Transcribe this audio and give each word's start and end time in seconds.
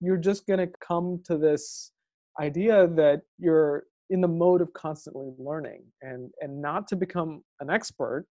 you're 0.00 0.16
just 0.16 0.46
going 0.46 0.58
to 0.58 0.70
come 0.80 1.20
to 1.24 1.36
this 1.36 1.92
idea 2.40 2.86
that 2.88 3.22
you're 3.38 3.84
in 4.08 4.20
the 4.20 4.28
mode 4.28 4.60
of 4.60 4.72
constantly 4.72 5.30
learning 5.38 5.82
and 6.02 6.30
and 6.40 6.60
not 6.60 6.88
to 6.88 6.96
become 6.96 7.42
an 7.60 7.70
expert 7.70 8.26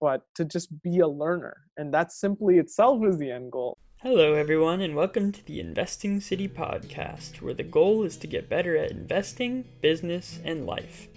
but 0.00 0.22
to 0.34 0.44
just 0.44 0.68
be 0.82 1.00
a 1.00 1.08
learner 1.08 1.56
and 1.76 1.92
that 1.92 2.12
simply 2.12 2.58
itself 2.58 3.04
is 3.04 3.18
the 3.18 3.30
end 3.30 3.50
goal 3.50 3.78
Hello, 4.02 4.34
everyone, 4.34 4.82
and 4.82 4.94
welcome 4.94 5.32
to 5.32 5.46
the 5.46 5.60
Investing 5.60 6.20
City 6.20 6.46
podcast, 6.46 7.40
where 7.40 7.54
the 7.54 7.62
goal 7.62 8.02
is 8.02 8.18
to 8.18 8.26
get 8.26 8.50
better 8.50 8.76
at 8.76 8.90
investing, 8.90 9.64
business, 9.80 10.40
and 10.44 10.66
life. 10.66 11.08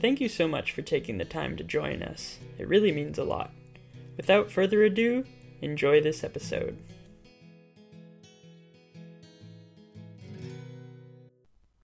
Thank 0.00 0.22
you 0.22 0.30
so 0.30 0.48
much 0.48 0.72
for 0.72 0.80
taking 0.80 1.18
the 1.18 1.26
time 1.26 1.58
to 1.58 1.64
join 1.64 2.02
us. 2.02 2.38
It 2.56 2.68
really 2.68 2.90
means 2.90 3.18
a 3.18 3.24
lot. 3.24 3.50
Without 4.16 4.50
further 4.50 4.82
ado, 4.82 5.24
enjoy 5.60 6.00
this 6.00 6.24
episode. 6.24 6.78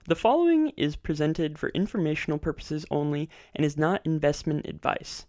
The 0.05 0.15
following 0.15 0.73
is 0.75 0.97
presented 0.97 1.57
for 1.57 1.69
informational 1.69 2.37
purposes 2.37 2.85
only 2.91 3.29
and 3.55 3.65
is 3.65 3.77
not 3.77 4.05
investment 4.05 4.67
advice. 4.67 5.25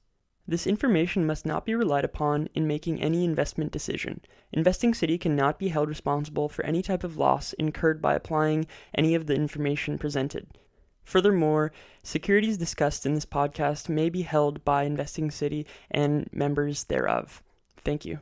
This 0.48 0.66
information 0.66 1.24
must 1.24 1.46
not 1.46 1.64
be 1.64 1.76
relied 1.76 2.04
upon 2.04 2.48
in 2.54 2.66
making 2.66 3.00
any 3.00 3.24
investment 3.24 3.70
decision. 3.70 4.20
Investing 4.52 4.92
City 4.92 5.16
cannot 5.16 5.60
be 5.60 5.68
held 5.68 5.88
responsible 5.88 6.48
for 6.48 6.66
any 6.66 6.82
type 6.82 7.04
of 7.04 7.16
loss 7.16 7.52
incurred 7.52 8.02
by 8.02 8.14
applying 8.14 8.66
any 8.94 9.14
of 9.14 9.26
the 9.26 9.34
information 9.34 9.96
presented. 9.96 10.48
Furthermore, 11.04 11.70
securities 12.02 12.58
discussed 12.58 13.06
in 13.06 13.14
this 13.14 13.26
podcast 13.26 13.88
may 13.88 14.10
be 14.10 14.22
held 14.22 14.64
by 14.64 14.82
Investing 14.82 15.30
City 15.30 15.66
and 15.90 16.28
members 16.32 16.84
thereof. 16.84 17.42
Thank 17.84 18.04
you. 18.04 18.18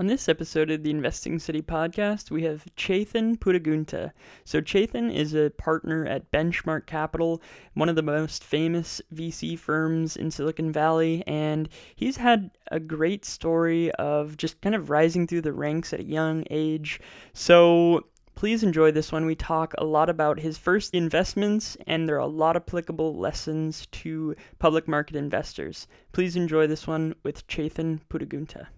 On 0.00 0.06
this 0.06 0.30
episode 0.30 0.70
of 0.70 0.82
the 0.82 0.88
Investing 0.88 1.38
City 1.38 1.60
podcast, 1.60 2.30
we 2.30 2.44
have 2.44 2.64
Chetan 2.74 3.38
Puttagunta. 3.38 4.12
So, 4.46 4.62
Chetan 4.62 5.14
is 5.14 5.34
a 5.34 5.50
partner 5.50 6.06
at 6.06 6.30
Benchmark 6.30 6.86
Capital, 6.86 7.42
one 7.74 7.90
of 7.90 7.96
the 7.96 8.02
most 8.02 8.42
famous 8.42 9.02
VC 9.14 9.58
firms 9.58 10.16
in 10.16 10.30
Silicon 10.30 10.72
Valley, 10.72 11.22
and 11.26 11.68
he's 11.94 12.16
had 12.16 12.50
a 12.70 12.80
great 12.80 13.26
story 13.26 13.92
of 13.96 14.38
just 14.38 14.58
kind 14.62 14.74
of 14.74 14.88
rising 14.88 15.26
through 15.26 15.42
the 15.42 15.52
ranks 15.52 15.92
at 15.92 16.00
a 16.00 16.04
young 16.04 16.44
age. 16.48 16.98
So, 17.34 18.06
please 18.34 18.62
enjoy 18.62 18.92
this 18.92 19.12
one. 19.12 19.26
We 19.26 19.34
talk 19.34 19.74
a 19.76 19.84
lot 19.84 20.08
about 20.08 20.40
his 20.40 20.56
first 20.56 20.94
investments, 20.94 21.76
and 21.86 22.08
there 22.08 22.16
are 22.16 22.20
a 22.20 22.26
lot 22.26 22.56
of 22.56 22.62
applicable 22.62 23.18
lessons 23.18 23.86
to 23.92 24.34
public 24.58 24.88
market 24.88 25.14
investors. 25.14 25.86
Please 26.12 26.36
enjoy 26.36 26.66
this 26.66 26.86
one 26.86 27.14
with 27.22 27.46
Chetan 27.48 28.00
Puttagunta. 28.08 28.68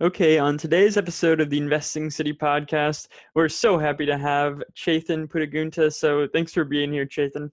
Okay, 0.00 0.38
on 0.38 0.58
today's 0.58 0.96
episode 0.96 1.40
of 1.40 1.50
the 1.50 1.58
Investing 1.58 2.10
City 2.10 2.32
podcast, 2.32 3.06
we're 3.36 3.48
so 3.48 3.78
happy 3.78 4.04
to 4.06 4.18
have 4.18 4.60
Chetan 4.74 5.28
Puttagunta. 5.28 5.92
So 5.94 6.26
thanks 6.26 6.52
for 6.52 6.64
being 6.64 6.92
here, 6.92 7.06
Chetan. 7.06 7.48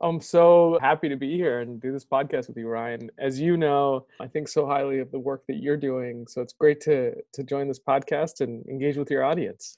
I'm 0.00 0.18
so 0.22 0.78
happy 0.80 1.10
to 1.10 1.16
be 1.18 1.36
here 1.36 1.60
and 1.60 1.78
do 1.78 1.92
this 1.92 2.06
podcast 2.06 2.48
with 2.48 2.56
you, 2.56 2.66
Ryan. 2.66 3.10
As 3.18 3.38
you 3.38 3.58
know, 3.58 4.06
I 4.20 4.26
think 4.26 4.48
so 4.48 4.64
highly 4.64 5.00
of 5.00 5.10
the 5.10 5.18
work 5.18 5.42
that 5.48 5.56
you're 5.56 5.76
doing. 5.76 6.26
So 6.26 6.40
it's 6.40 6.54
great 6.54 6.80
to 6.82 7.14
to 7.34 7.42
join 7.44 7.68
this 7.68 7.80
podcast 7.80 8.40
and 8.40 8.66
engage 8.68 8.96
with 8.96 9.10
your 9.10 9.22
audience. 9.22 9.76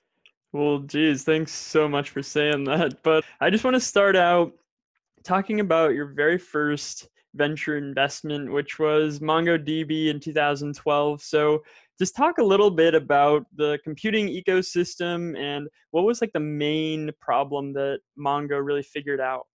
Well, 0.53 0.79
geez, 0.79 1.25
thanks 1.25 1.51
so 1.51 1.89
much 1.89 2.11
for 2.11 2.23
saying 2.23 2.63
that. 2.65 2.95
But 3.03 3.25
I 3.41 3.51
just 3.51 3.65
want 3.65 3.75
to 3.75 3.81
start 3.81 4.15
out 4.15 4.53
talking 5.25 5.59
about 5.59 5.95
your 5.95 6.07
very 6.07 6.39
first 6.39 7.09
venture 7.35 7.77
investment, 7.77 8.53
which 8.53 8.79
was 8.79 9.21
MongoDB 9.21 10.09
in 10.09 10.21
2012. 10.21 11.23
So 11.23 11.63
just 11.99 12.15
talk 12.15 12.39
a 12.39 12.45
little 12.45 12.71
bit 12.71 12.95
about 12.95 13.45
the 13.57 13.79
computing 13.83 14.29
ecosystem 14.29 15.37
and 15.37 15.69
what 15.91 16.05
was 16.05 16.21
like 16.21 16.33
the 16.33 16.41
main 16.41 17.11
problem 17.21 17.73
that 17.73 17.99
Mongo 18.19 18.65
really 18.65 18.83
figured 18.83 19.21
out. 19.21 19.47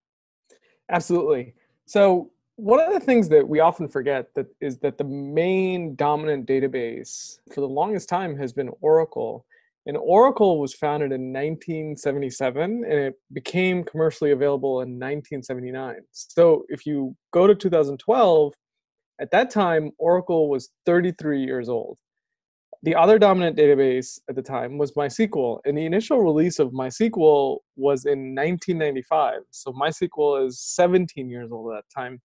Absolutely. 0.92 1.54
So 1.86 2.32
one 2.58 2.80
of 2.80 2.94
the 2.94 3.00
things 3.00 3.30
that 3.30 3.48
we 3.48 3.62
often 3.62 3.88
forget 3.88 4.28
that 4.36 4.48
is 4.60 4.78
that 4.80 4.98
the 4.98 5.06
main 5.06 5.96
dominant 5.96 6.46
database 6.48 7.38
for 7.54 7.62
the 7.62 7.68
longest 7.68 8.10
time 8.10 8.38
has 8.38 8.52
been 8.52 8.70
Oracle. 8.82 9.46
And 9.86 9.98
Oracle 9.98 10.60
was 10.60 10.74
founded 10.74 11.12
in 11.12 11.34
1977 11.34 12.84
and 12.86 12.94
it 12.94 13.16
became 13.32 13.84
commercially 13.84 14.32
available 14.32 14.82
in 14.82 15.00
1979. 15.00 15.96
So 16.12 16.66
if 16.70 16.86
you 16.86 17.16
go 17.32 17.48
to 17.48 17.56
2012, 17.56 18.54
at 19.20 19.32
that 19.32 19.50
time, 19.50 19.92
Oracle 19.98 20.50
was 20.50 20.70
33 20.86 21.44
years 21.44 21.70
old 21.70 21.98
the 22.84 22.94
other 22.94 23.18
dominant 23.18 23.58
database 23.58 24.20
at 24.30 24.36
the 24.36 24.42
time 24.42 24.78
was 24.78 24.92
MySQL, 24.92 25.60
and 25.64 25.78
the 25.78 25.86
initial 25.86 26.22
release 26.22 26.60
of 26.60 26.72
MySQL 26.72 27.60
was 27.78 28.06
in 28.06 28.36
1995. 28.36 29.40
So 29.52 29.72
MySQL 29.72 30.46
is 30.46 30.60
17 30.60 31.30
years 31.30 31.50
old 31.50 31.72
at 31.72 31.78
that 31.78 32.02
time. 32.02 32.22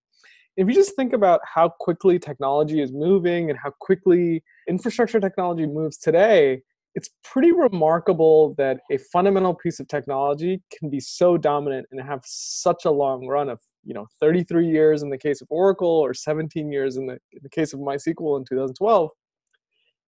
If 0.57 0.67
you 0.67 0.73
just 0.73 0.97
think 0.97 1.13
about 1.13 1.39
how 1.45 1.69
quickly 1.79 2.19
technology 2.19 2.81
is 2.81 2.91
moving 2.91 3.49
and 3.49 3.57
how 3.57 3.71
quickly 3.79 4.43
infrastructure 4.67 5.21
technology 5.21 5.65
moves 5.65 5.97
today, 5.97 6.61
it's 6.93 7.11
pretty 7.23 7.53
remarkable 7.53 8.53
that 8.57 8.81
a 8.91 8.97
fundamental 8.97 9.53
piece 9.53 9.79
of 9.79 9.87
technology 9.87 10.61
can 10.77 10.89
be 10.89 10.99
so 10.99 11.37
dominant 11.37 11.87
and 11.91 12.01
have 12.01 12.19
such 12.25 12.83
a 12.83 12.91
long 12.91 13.25
run 13.27 13.47
of 13.47 13.59
you 13.85 13.93
know 13.93 14.07
33 14.19 14.67
years 14.67 15.03
in 15.03 15.09
the 15.09 15.17
case 15.17 15.39
of 15.39 15.47
Oracle 15.49 15.87
or 15.87 16.13
17 16.13 16.69
years 16.69 16.97
in 16.97 17.05
the, 17.05 17.13
in 17.31 17.39
the 17.41 17.49
case 17.49 17.71
of 17.71 17.79
MySQL 17.79 18.39
in 18.39 18.43
2012 18.43 19.09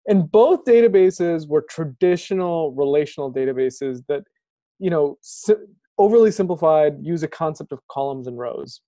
and 0.09 0.31
both 0.33 0.65
databases 0.65 1.47
were 1.47 1.65
traditional 1.69 2.73
relational 2.73 3.33
databases 3.33 4.03
that 4.09 4.23
you 4.81 4.91
know 4.91 5.19
si- 5.21 5.55
overly 5.99 6.33
simplified 6.33 6.95
use 7.03 7.23
a 7.23 7.29
concept 7.29 7.73
of 7.73 7.81
columns 7.89 8.27
and 8.27 8.39
rows. 8.39 8.81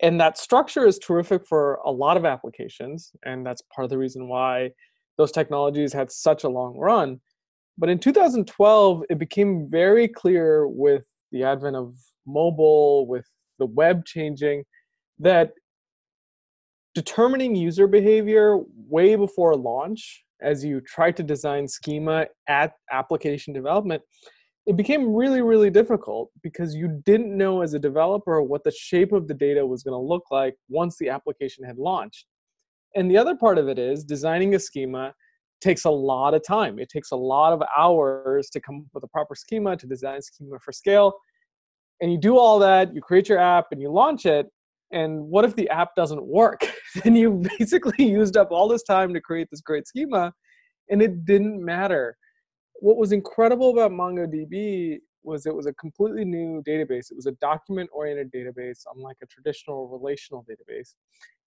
And 0.00 0.20
that 0.20 0.38
structure 0.38 0.86
is 0.86 0.98
terrific 0.98 1.46
for 1.46 1.80
a 1.84 1.90
lot 1.90 2.16
of 2.16 2.24
applications 2.24 3.12
and 3.24 3.44
that's 3.44 3.62
part 3.74 3.84
of 3.84 3.90
the 3.90 3.98
reason 3.98 4.28
why 4.28 4.70
those 5.16 5.32
technologies 5.32 5.92
had 5.92 6.12
such 6.12 6.44
a 6.44 6.48
long 6.48 6.78
run. 6.78 7.20
But 7.76 7.88
in 7.88 7.98
2012 7.98 9.04
it 9.10 9.18
became 9.18 9.68
very 9.68 10.06
clear 10.06 10.68
with 10.68 11.04
the 11.32 11.42
advent 11.42 11.76
of 11.76 11.94
mobile 12.26 13.06
with 13.08 13.26
the 13.58 13.66
web 13.66 14.04
changing 14.04 14.64
that 15.18 15.52
determining 16.94 17.56
user 17.56 17.86
behavior 17.86 18.58
way 18.88 19.16
before 19.16 19.56
launch 19.56 20.24
as 20.40 20.64
you 20.64 20.80
try 20.80 21.10
to 21.10 21.22
design 21.22 21.66
schema 21.66 22.26
at 22.48 22.72
application 22.90 23.52
development, 23.52 24.02
it 24.66 24.76
became 24.76 25.14
really, 25.14 25.40
really 25.40 25.70
difficult 25.70 26.30
because 26.42 26.74
you 26.74 27.00
didn't 27.04 27.34
know 27.34 27.62
as 27.62 27.74
a 27.74 27.78
developer 27.78 28.42
what 28.42 28.64
the 28.64 28.70
shape 28.70 29.12
of 29.12 29.26
the 29.26 29.34
data 29.34 29.64
was 29.64 29.82
going 29.82 29.94
to 29.94 29.98
look 29.98 30.24
like 30.30 30.54
once 30.68 30.96
the 30.98 31.08
application 31.08 31.64
had 31.64 31.78
launched. 31.78 32.26
And 32.94 33.10
the 33.10 33.16
other 33.16 33.34
part 33.34 33.58
of 33.58 33.68
it 33.68 33.78
is 33.78 34.04
designing 34.04 34.54
a 34.54 34.58
schema 34.58 35.14
takes 35.60 35.84
a 35.84 35.90
lot 35.90 36.34
of 36.34 36.44
time. 36.46 36.78
It 36.78 36.88
takes 36.88 37.10
a 37.10 37.16
lot 37.16 37.52
of 37.52 37.62
hours 37.76 38.50
to 38.50 38.60
come 38.60 38.76
up 38.86 38.94
with 38.94 39.04
a 39.04 39.08
proper 39.08 39.34
schema, 39.34 39.76
to 39.76 39.86
design 39.86 40.20
schema 40.22 40.58
for 40.60 40.72
scale. 40.72 41.14
And 42.00 42.12
you 42.12 42.18
do 42.18 42.38
all 42.38 42.58
that, 42.60 42.94
you 42.94 43.00
create 43.00 43.28
your 43.28 43.38
app 43.38 43.66
and 43.72 43.80
you 43.80 43.90
launch 43.90 44.24
it, 44.26 44.46
and 44.92 45.20
what 45.20 45.44
if 45.44 45.54
the 45.56 45.68
app 45.68 45.94
doesn't 45.96 46.24
work 46.24 46.60
then 47.04 47.16
you 47.16 47.42
basically 47.58 48.04
used 48.08 48.36
up 48.36 48.50
all 48.50 48.68
this 48.68 48.82
time 48.82 49.12
to 49.14 49.20
create 49.20 49.48
this 49.50 49.60
great 49.60 49.86
schema 49.86 50.32
and 50.90 51.02
it 51.02 51.24
didn't 51.24 51.62
matter. 51.62 52.16
What 52.80 52.96
was 52.96 53.12
incredible 53.12 53.70
about 53.70 53.90
mongodb 53.90 54.98
was 55.22 55.46
it 55.46 55.54
was 55.54 55.66
a 55.66 55.72
completely 55.74 56.24
new 56.24 56.62
database. 56.66 57.10
It 57.10 57.16
was 57.16 57.26
a 57.26 57.32
document 57.32 57.90
oriented 57.92 58.32
database 58.32 58.80
unlike 58.94 59.16
a 59.22 59.26
traditional 59.26 59.88
relational 59.88 60.44
database. 60.48 60.94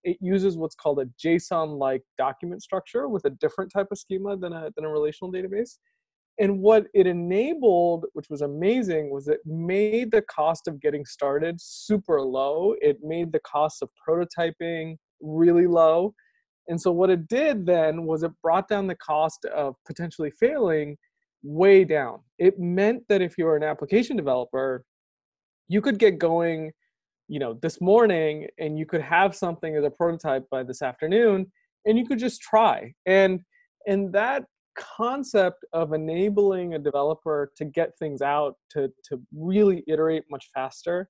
It 0.03 0.17
uses 0.19 0.57
what's 0.57 0.75
called 0.75 0.99
a 0.99 1.05
json 1.23 1.77
like 1.77 2.01
document 2.17 2.61
structure 2.61 3.07
with 3.07 3.25
a 3.25 3.29
different 3.29 3.71
type 3.71 3.87
of 3.91 3.97
schema 3.97 4.37
than 4.37 4.53
a, 4.53 4.69
than 4.75 4.85
a 4.85 4.89
relational 4.89 5.31
database. 5.31 5.77
And 6.39 6.59
what 6.59 6.87
it 6.93 7.07
enabled 7.07 8.05
which 8.13 8.29
was 8.29 8.41
amazing 8.41 9.09
was 9.09 9.27
it 9.27 9.39
made 9.45 10.11
the 10.11 10.23
cost 10.23 10.67
of 10.67 10.81
getting 10.81 11.05
started 11.05 11.59
super 11.59 12.21
low. 12.21 12.75
It 12.81 12.97
made 13.03 13.31
the 13.31 13.41
cost 13.41 13.81
of 13.81 13.89
prototyping 14.07 14.97
really 15.21 15.67
low. 15.67 16.13
And 16.67 16.79
so 16.79 16.91
what 16.91 17.09
it 17.09 17.27
did 17.27 17.65
then 17.65 18.05
was 18.05 18.23
it 18.23 18.31
brought 18.41 18.67
down 18.67 18.87
the 18.87 18.95
cost 18.95 19.45
of 19.45 19.75
potentially 19.85 20.31
failing 20.31 20.97
way 21.43 21.83
down. 21.83 22.19
It 22.37 22.59
meant 22.59 23.03
that 23.09 23.21
if 23.21 23.37
you 23.37 23.45
were 23.45 23.57
an 23.57 23.63
application 23.63 24.15
developer 24.15 24.83
you 25.71 25.81
could 25.81 25.97
get 25.97 26.19
going 26.19 26.71
you 27.29 27.39
know 27.39 27.57
this 27.61 27.79
morning 27.79 28.45
and 28.59 28.77
you 28.77 28.85
could 28.85 29.01
have 29.01 29.33
something 29.33 29.75
as 29.77 29.85
a 29.85 29.89
prototype 29.89 30.43
by 30.51 30.63
this 30.63 30.81
afternoon 30.81 31.49
and 31.85 31.97
you 31.97 32.05
could 32.05 32.19
just 32.19 32.41
try. 32.41 32.93
And 33.05 33.39
and 33.87 34.13
that 34.13 34.43
concept 34.75 35.65
of 35.73 35.93
enabling 35.93 36.73
a 36.73 36.79
developer 36.79 37.51
to 37.55 37.65
get 37.65 37.97
things 37.97 38.21
out 38.21 38.55
to 38.71 38.89
to 39.05 39.21
really 39.33 39.83
iterate 39.87 40.23
much 40.29 40.49
faster 40.53 41.07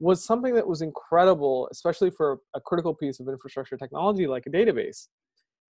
was 0.00 0.24
something 0.24 0.54
that 0.54 0.66
was 0.66 0.82
incredible 0.82 1.68
especially 1.70 2.10
for 2.10 2.38
a 2.54 2.60
critical 2.60 2.94
piece 2.94 3.20
of 3.20 3.28
infrastructure 3.28 3.76
technology 3.76 4.26
like 4.26 4.44
a 4.46 4.50
database 4.50 5.08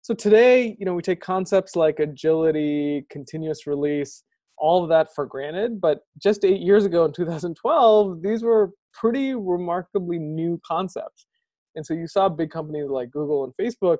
so 0.02 0.14
today 0.14 0.76
you 0.78 0.86
know 0.86 0.94
we 0.94 1.02
take 1.02 1.20
concepts 1.20 1.75
like 1.75 1.98
agility 1.98 3.04
continuous 3.10 3.66
release 3.66 4.22
all 4.60 4.82
of 4.82 4.88
that 4.90 5.14
for 5.14 5.26
granted. 5.26 5.80
But 5.80 6.00
just 6.22 6.44
eight 6.44 6.60
years 6.60 6.84
ago 6.84 7.04
in 7.04 7.12
2012, 7.12 8.22
these 8.22 8.42
were 8.42 8.70
pretty 8.92 9.34
remarkably 9.34 10.19
new 10.19 10.60
concepts. 10.66 11.26
And 11.75 11.84
so 11.84 11.94
you 11.94 12.06
saw 12.06 12.28
big 12.28 12.50
companies 12.50 12.88
like 12.88 13.10
Google 13.10 13.44
and 13.44 13.52
Facebook 13.60 13.98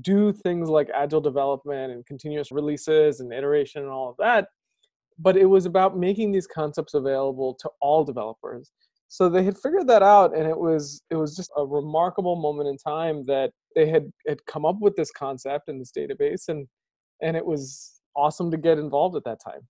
do 0.00 0.32
things 0.32 0.68
like 0.68 0.88
agile 0.94 1.20
development 1.20 1.92
and 1.92 2.06
continuous 2.06 2.52
releases 2.52 3.20
and 3.20 3.32
iteration 3.32 3.82
and 3.82 3.90
all 3.90 4.10
of 4.10 4.16
that. 4.18 4.48
But 5.18 5.36
it 5.36 5.46
was 5.46 5.66
about 5.66 5.98
making 5.98 6.32
these 6.32 6.46
concepts 6.46 6.94
available 6.94 7.56
to 7.60 7.70
all 7.80 8.04
developers. 8.04 8.70
So 9.12 9.28
they 9.28 9.42
had 9.42 9.58
figured 9.58 9.88
that 9.88 10.04
out, 10.04 10.36
and 10.36 10.46
it 10.46 10.56
was 10.56 11.02
it 11.10 11.16
was 11.16 11.34
just 11.34 11.50
a 11.56 11.66
remarkable 11.66 12.36
moment 12.36 12.68
in 12.68 12.76
time 12.78 13.24
that 13.26 13.50
they 13.74 13.88
had 13.88 14.12
had 14.28 14.46
come 14.46 14.64
up 14.64 14.76
with 14.80 14.94
this 14.94 15.10
concept 15.10 15.68
in 15.68 15.80
this 15.80 15.90
database, 15.90 16.48
and 16.48 16.68
and 17.20 17.36
it 17.36 17.44
was 17.44 18.00
awesome 18.14 18.52
to 18.52 18.56
get 18.56 18.78
involved 18.78 19.16
at 19.16 19.24
that 19.24 19.40
time. 19.44 19.66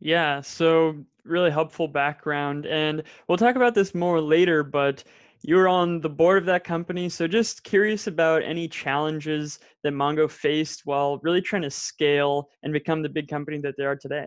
Yeah, 0.00 0.42
so 0.42 1.02
really 1.24 1.50
helpful 1.50 1.88
background. 1.88 2.66
And 2.66 3.04
we'll 3.26 3.38
talk 3.38 3.56
about 3.56 3.74
this 3.74 3.94
more 3.94 4.20
later, 4.20 4.62
but 4.62 5.02
you 5.40 5.56
were 5.56 5.68
on 5.68 6.02
the 6.02 6.10
board 6.10 6.36
of 6.36 6.44
that 6.46 6.62
company. 6.62 7.08
So 7.08 7.26
just 7.26 7.64
curious 7.64 8.06
about 8.06 8.42
any 8.42 8.68
challenges 8.68 9.60
that 9.82 9.94
Mongo 9.94 10.30
faced 10.30 10.82
while 10.84 11.20
really 11.22 11.40
trying 11.40 11.62
to 11.62 11.70
scale 11.70 12.50
and 12.62 12.72
become 12.72 13.00
the 13.00 13.08
big 13.08 13.28
company 13.28 13.58
that 13.60 13.76
they 13.78 13.84
are 13.84 13.96
today. 13.96 14.26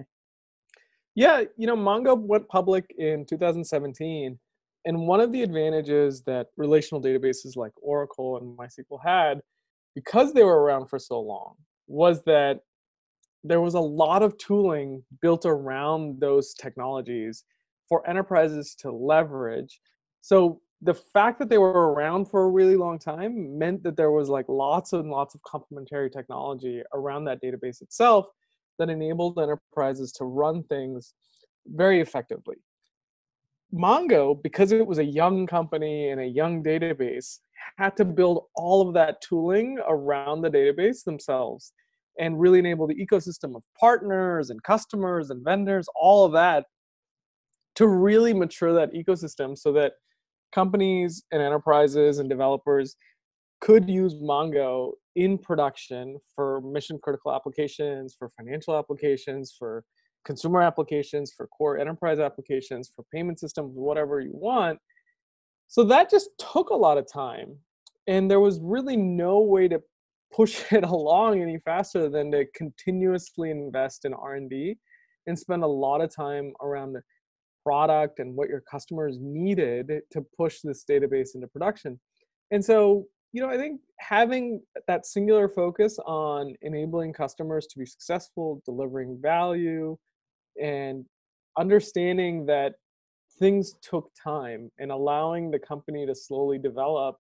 Yeah, 1.16 1.44
you 1.58 1.66
know, 1.66 1.78
Mongo 1.78 2.18
went 2.18 2.48
public 2.50 2.94
in 2.98 3.26
2017. 3.26 4.38
And 4.86 5.08
one 5.08 5.20
of 5.20 5.32
the 5.32 5.42
advantages 5.42 6.22
that 6.24 6.48
relational 6.58 7.02
databases 7.02 7.56
like 7.56 7.72
Oracle 7.82 8.38
and 8.38 8.58
MySQL 8.58 9.00
had, 9.04 9.42
because 9.96 10.34
they 10.34 10.44
were 10.44 10.62
around 10.62 10.88
for 10.88 11.00
so 11.00 11.20
long, 11.20 11.56
was 11.88 12.22
that 12.26 12.60
there 13.44 13.62
was 13.62 13.76
a 13.76 13.80
lot 13.80 14.22
of 14.24 14.38
tooling 14.38 15.04
built 15.22 15.46
around 15.46 16.20
those 16.20 16.54
technologies 16.54 17.46
for 17.88 18.08
enterprises 18.10 18.76
to 18.80 18.92
leverage. 18.92 19.80
So 20.22 20.62
the 20.82 20.94
fact 20.94 21.40
that 21.40 21.50
they 21.50 21.58
were 21.58 21.94
around 21.94 22.26
for 22.26 22.44
a 22.44 22.50
really 22.50 22.76
long 22.76 23.00
time 23.00 23.58
meant 23.58 23.84
that 23.84 23.96
there 23.96 24.12
was 24.12 24.30
like 24.30 24.50
lots 24.50 24.94
and 24.94 25.10
lots 25.10 25.34
of 25.34 25.42
complementary 25.44 26.10
technology 26.10 26.82
around 26.94 27.26
that 27.26 27.42
database 27.42 27.82
itself 27.82 28.28
that 28.80 28.90
enabled 28.90 29.40
enterprises 29.40 30.12
to 30.14 30.26
run 30.26 30.64
things 30.64 31.14
very 31.68 32.02
effectively. 32.02 32.58
Mongo, 33.74 34.42
because 34.42 34.72
it 34.72 34.86
was 34.86 35.00
a 35.00 35.06
young 35.06 35.48
company 35.48 36.10
and 36.10 36.22
a 36.22 36.26
young 36.26 36.64
database, 36.64 37.40
had 37.78 37.98
to 37.98 38.06
build 38.06 38.46
all 38.56 38.88
of 38.88 38.94
that 38.94 39.22
tooling 39.22 39.80
around 39.88 40.42
the 40.42 40.50
database 40.50 41.04
themselves 41.04 41.74
and 42.20 42.40
really 42.40 42.60
enable 42.60 42.88
the 42.88 42.96
ecosystem 42.96 43.56
of 43.56 43.64
partners 43.80 44.50
and 44.50 44.64
customers 44.64 45.30
and 45.30 45.44
vendors, 45.44 45.88
all 45.96 46.26
of 46.26 46.32
that, 46.32 46.66
to 47.76 47.88
really 47.88 48.34
mature 48.34 48.74
that 48.74 48.94
ecosystem 48.94 49.58
so 49.58 49.74
that 49.74 49.94
companies 50.54 51.24
and 51.32 51.42
enterprises 51.42 52.20
and 52.20 52.30
developers 52.30 52.96
could 53.62 53.90
use 53.90 54.16
Mongo 54.16 54.92
in 55.16 55.38
production 55.38 56.18
for 56.36 56.62
mission 56.62 57.00
critical 57.02 57.34
applications, 57.34 58.16
for 58.18 58.30
financial 58.38 58.78
applications, 58.78 59.56
for 59.58 59.84
consumer 60.26 60.62
applications, 60.62 61.32
for 61.36 61.48
core 61.48 61.78
enterprise 61.78 62.20
applications, 62.20 62.92
for 62.96 63.06
payment 63.14 63.40
systems, 63.40 63.72
whatever 63.76 64.20
you 64.20 64.32
want. 64.34 64.80
So 65.68 65.84
that 65.86 66.10
just 66.10 66.30
took 66.38 66.70
a 66.70 66.76
lot 66.76 66.98
of 66.98 67.12
time. 67.12 67.56
And 68.08 68.30
there 68.30 68.40
was 68.40 68.60
really 68.62 68.98
no 68.98 69.40
way 69.40 69.68
to 69.68 69.82
push 70.34 70.62
it 70.72 70.84
along 70.84 71.42
any 71.42 71.60
faster 71.60 72.10
than 72.10 72.32
to 72.32 72.46
continuously 72.56 73.52
invest 73.52 74.06
in 74.06 74.14
r&d 74.14 74.76
and 75.28 75.38
spend 75.40 75.64
a 75.64 75.68
lot 75.68 76.02
of 76.02 76.14
time 76.14 76.54
around 76.62 76.94
the 76.94 77.02
product 77.64 78.20
and 78.20 78.36
what 78.36 78.50
your 78.50 78.62
customers 78.70 79.18
needed 79.20 79.92
to 80.12 80.24
push 80.38 80.60
this 80.64 80.84
database 80.90 81.30
into 81.34 81.48
production 81.48 82.00
and 82.52 82.64
so 82.64 83.06
you 83.36 83.42
know 83.42 83.50
i 83.50 83.58
think 83.58 83.82
having 84.00 84.62
that 84.88 85.06
singular 85.06 85.50
focus 85.50 86.00
on 86.06 86.56
enabling 86.62 87.12
customers 87.12 87.68
to 87.68 87.78
be 87.78 87.86
successful 87.86 88.62
delivering 88.64 89.20
value 89.22 89.98
and 90.62 91.04
understanding 91.58 92.46
that 92.46 92.76
things 93.38 93.76
took 93.82 94.10
time 94.22 94.72
and 94.80 94.90
allowing 94.90 95.52
the 95.52 95.60
company 95.60 96.06
to 96.06 96.16
slowly 96.16 96.58
develop 96.58 97.18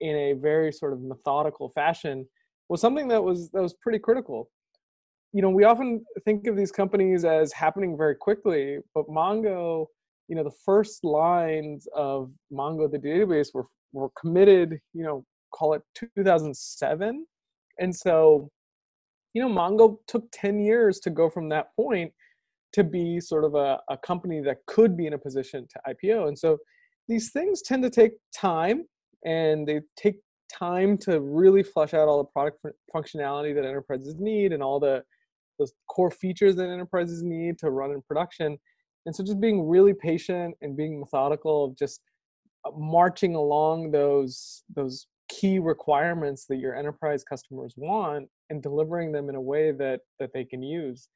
in 0.00 0.16
a 0.16 0.32
very 0.32 0.72
sort 0.72 0.94
of 0.94 1.02
methodical 1.02 1.68
fashion 1.68 2.26
was 2.70 2.80
something 2.80 3.06
that 3.06 3.22
was 3.22 3.50
that 3.50 3.60
was 3.60 3.74
pretty 3.82 3.98
critical. 3.98 4.48
You 5.32 5.42
know, 5.42 5.50
we 5.50 5.64
often 5.64 6.04
think 6.24 6.46
of 6.46 6.56
these 6.56 6.72
companies 6.72 7.24
as 7.24 7.52
happening 7.52 7.96
very 7.96 8.14
quickly, 8.14 8.78
but 8.94 9.06
Mongo, 9.08 9.86
you 10.28 10.36
know, 10.36 10.42
the 10.42 10.56
first 10.64 11.04
lines 11.04 11.86
of 11.94 12.32
Mongo 12.52 12.90
the 12.90 12.98
database 12.98 13.48
were 13.52 13.66
were 13.92 14.10
committed, 14.18 14.78
you 14.94 15.04
know, 15.04 15.24
call 15.50 15.74
it 15.74 15.82
2007. 15.94 17.26
And 17.78 17.94
so, 17.94 18.50
you 19.34 19.42
know, 19.42 19.48
Mongo 19.48 19.96
took 20.06 20.24
10 20.32 20.60
years 20.60 21.00
to 21.00 21.10
go 21.10 21.30
from 21.30 21.48
that 21.50 21.74
point 21.76 22.12
to 22.72 22.84
be 22.84 23.20
sort 23.20 23.44
of 23.44 23.54
a, 23.54 23.78
a 23.88 23.96
company 23.98 24.40
that 24.42 24.58
could 24.66 24.96
be 24.96 25.06
in 25.06 25.14
a 25.14 25.18
position 25.18 25.66
to 25.70 25.94
IPO. 25.94 26.28
And 26.28 26.38
so 26.38 26.58
these 27.08 27.32
things 27.32 27.62
tend 27.62 27.82
to 27.82 27.90
take 27.90 28.12
time 28.34 28.84
and 29.24 29.66
they 29.66 29.80
take 29.96 30.16
time 30.52 30.96
to 30.98 31.20
really 31.20 31.62
flesh 31.62 31.94
out 31.94 32.08
all 32.08 32.18
the 32.18 32.24
product 32.24 32.58
functionality 32.94 33.54
that 33.54 33.64
enterprises 33.64 34.16
need 34.18 34.52
and 34.52 34.62
all 34.62 34.80
the 34.80 35.02
those 35.58 35.72
core 35.88 36.10
features 36.10 36.56
that 36.56 36.70
enterprises 36.70 37.22
need 37.22 37.58
to 37.58 37.70
run 37.70 37.90
in 37.90 38.00
production. 38.08 38.56
And 39.04 39.14
so 39.14 39.22
just 39.22 39.40
being 39.40 39.68
really 39.68 39.92
patient 39.92 40.54
and 40.62 40.74
being 40.74 40.98
methodical 40.98 41.66
of 41.66 41.76
just 41.76 42.00
uh, 42.64 42.70
marching 42.74 43.34
along 43.34 43.90
those 43.90 44.62
those 44.74 45.06
key 45.30 45.58
requirements 45.58 46.46
that 46.46 46.56
your 46.56 46.74
enterprise 46.74 47.24
customers 47.24 47.74
want 47.76 48.28
and 48.50 48.62
delivering 48.62 49.12
them 49.12 49.28
in 49.28 49.36
a 49.36 49.40
way 49.40 49.72
that 49.72 50.00
that 50.18 50.32
they 50.34 50.44
can 50.44 50.62
use. 50.62 51.08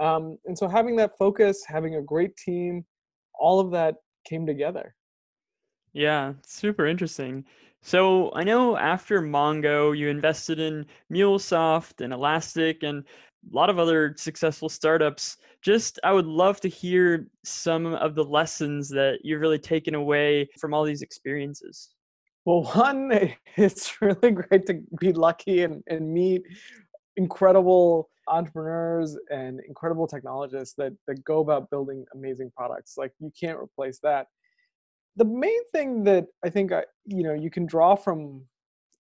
Um, 0.00 0.38
and 0.46 0.56
so 0.56 0.66
having 0.66 0.96
that 0.96 1.16
focus, 1.18 1.62
having 1.66 1.96
a 1.96 2.02
great 2.02 2.36
team, 2.36 2.84
all 3.38 3.60
of 3.60 3.70
that 3.72 3.96
came 4.26 4.46
together. 4.46 4.94
Yeah, 5.92 6.34
super 6.46 6.86
interesting. 6.86 7.44
So 7.82 8.32
I 8.34 8.44
know 8.44 8.76
after 8.76 9.20
Mongo, 9.20 9.96
you 9.96 10.08
invested 10.08 10.58
in 10.58 10.86
MuleSoft 11.12 12.02
and 12.02 12.12
Elastic 12.12 12.82
and 12.82 13.04
a 13.50 13.56
lot 13.56 13.70
of 13.70 13.78
other 13.78 14.14
successful 14.16 14.68
startups. 14.68 15.38
Just, 15.62 15.98
I 16.04 16.12
would 16.12 16.26
love 16.26 16.60
to 16.60 16.68
hear 16.68 17.26
some 17.44 17.86
of 17.86 18.14
the 18.14 18.24
lessons 18.24 18.88
that 18.90 19.20
you've 19.22 19.40
really 19.40 19.58
taken 19.58 19.94
away 19.94 20.48
from 20.58 20.74
all 20.74 20.84
these 20.84 21.02
experiences. 21.02 21.90
Well, 22.44 22.64
one, 22.64 23.12
it's 23.56 24.00
really 24.00 24.30
great 24.32 24.66
to 24.66 24.82
be 24.98 25.12
lucky 25.12 25.62
and, 25.62 25.82
and 25.86 26.12
meet 26.12 26.42
incredible 27.16 28.08
entrepreneurs 28.28 29.16
and 29.30 29.60
incredible 29.68 30.06
technologists 30.06 30.74
that, 30.78 30.92
that 31.06 31.24
go 31.24 31.40
about 31.40 31.70
building 31.70 32.04
amazing 32.14 32.50
products. 32.56 32.94
Like, 32.96 33.12
you 33.20 33.32
can't 33.38 33.58
replace 33.58 33.98
that 34.02 34.26
the 35.16 35.24
main 35.24 35.64
thing 35.72 36.04
that 36.04 36.26
I 36.44 36.50
think 36.50 36.72
I, 36.72 36.84
you 37.06 37.22
know 37.22 37.34
you 37.34 37.50
can 37.50 37.66
draw 37.66 37.94
from 37.94 38.42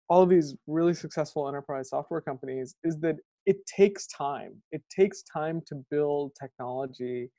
all 0.09 0.23
of 0.23 0.29
these 0.29 0.55
really 0.67 0.93
successful 0.93 1.47
enterprise 1.47 1.89
software 1.89 2.21
companies 2.21 2.75
is 2.83 2.99
that 2.99 3.17
it 3.45 3.65
takes 3.65 4.07
time. 4.07 4.55
It 4.71 4.83
takes 4.89 5.23
time 5.23 5.61
to 5.67 5.75
build 5.91 6.33
technology 6.39 7.29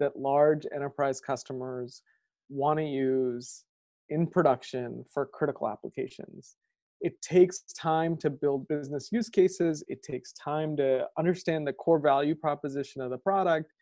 that 0.00 0.16
large 0.18 0.66
enterprise 0.74 1.20
customers 1.20 2.02
want 2.48 2.78
to 2.78 2.84
use 2.84 3.64
in 4.10 4.26
production 4.26 5.04
for 5.12 5.26
critical 5.26 5.68
applications. 5.68 6.56
It 7.00 7.20
takes 7.22 7.62
time 7.72 8.16
to 8.18 8.28
build 8.28 8.68
business 8.68 9.08
use 9.10 9.30
cases. 9.30 9.82
It 9.88 10.02
takes 10.02 10.32
time 10.32 10.76
to 10.76 11.06
understand 11.18 11.66
the 11.66 11.72
core 11.72 11.98
value 11.98 12.34
proposition 12.34 13.00
of 13.00 13.10
the 13.10 13.18
product. 13.18 13.72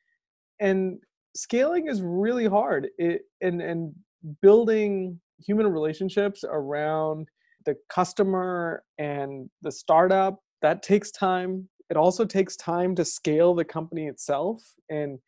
And 0.60 0.98
scaling 1.34 1.88
is 1.88 2.00
really 2.00 2.46
hard. 2.46 2.88
It, 2.96 3.22
and, 3.40 3.60
and 3.60 3.92
building 4.40 5.20
human 5.38 5.66
relationships 5.66 6.44
around 6.48 7.28
the 7.64 7.76
customer 7.88 8.82
and 8.98 9.48
the 9.62 9.72
startup 9.72 10.40
that 10.62 10.82
takes 10.82 11.10
time 11.10 11.68
it 11.90 11.96
also 11.96 12.24
takes 12.24 12.56
time 12.56 12.94
to 12.94 13.04
scale 13.04 13.54
the 13.54 13.64
company 13.64 14.06
itself 14.06 14.62
and 14.90 15.18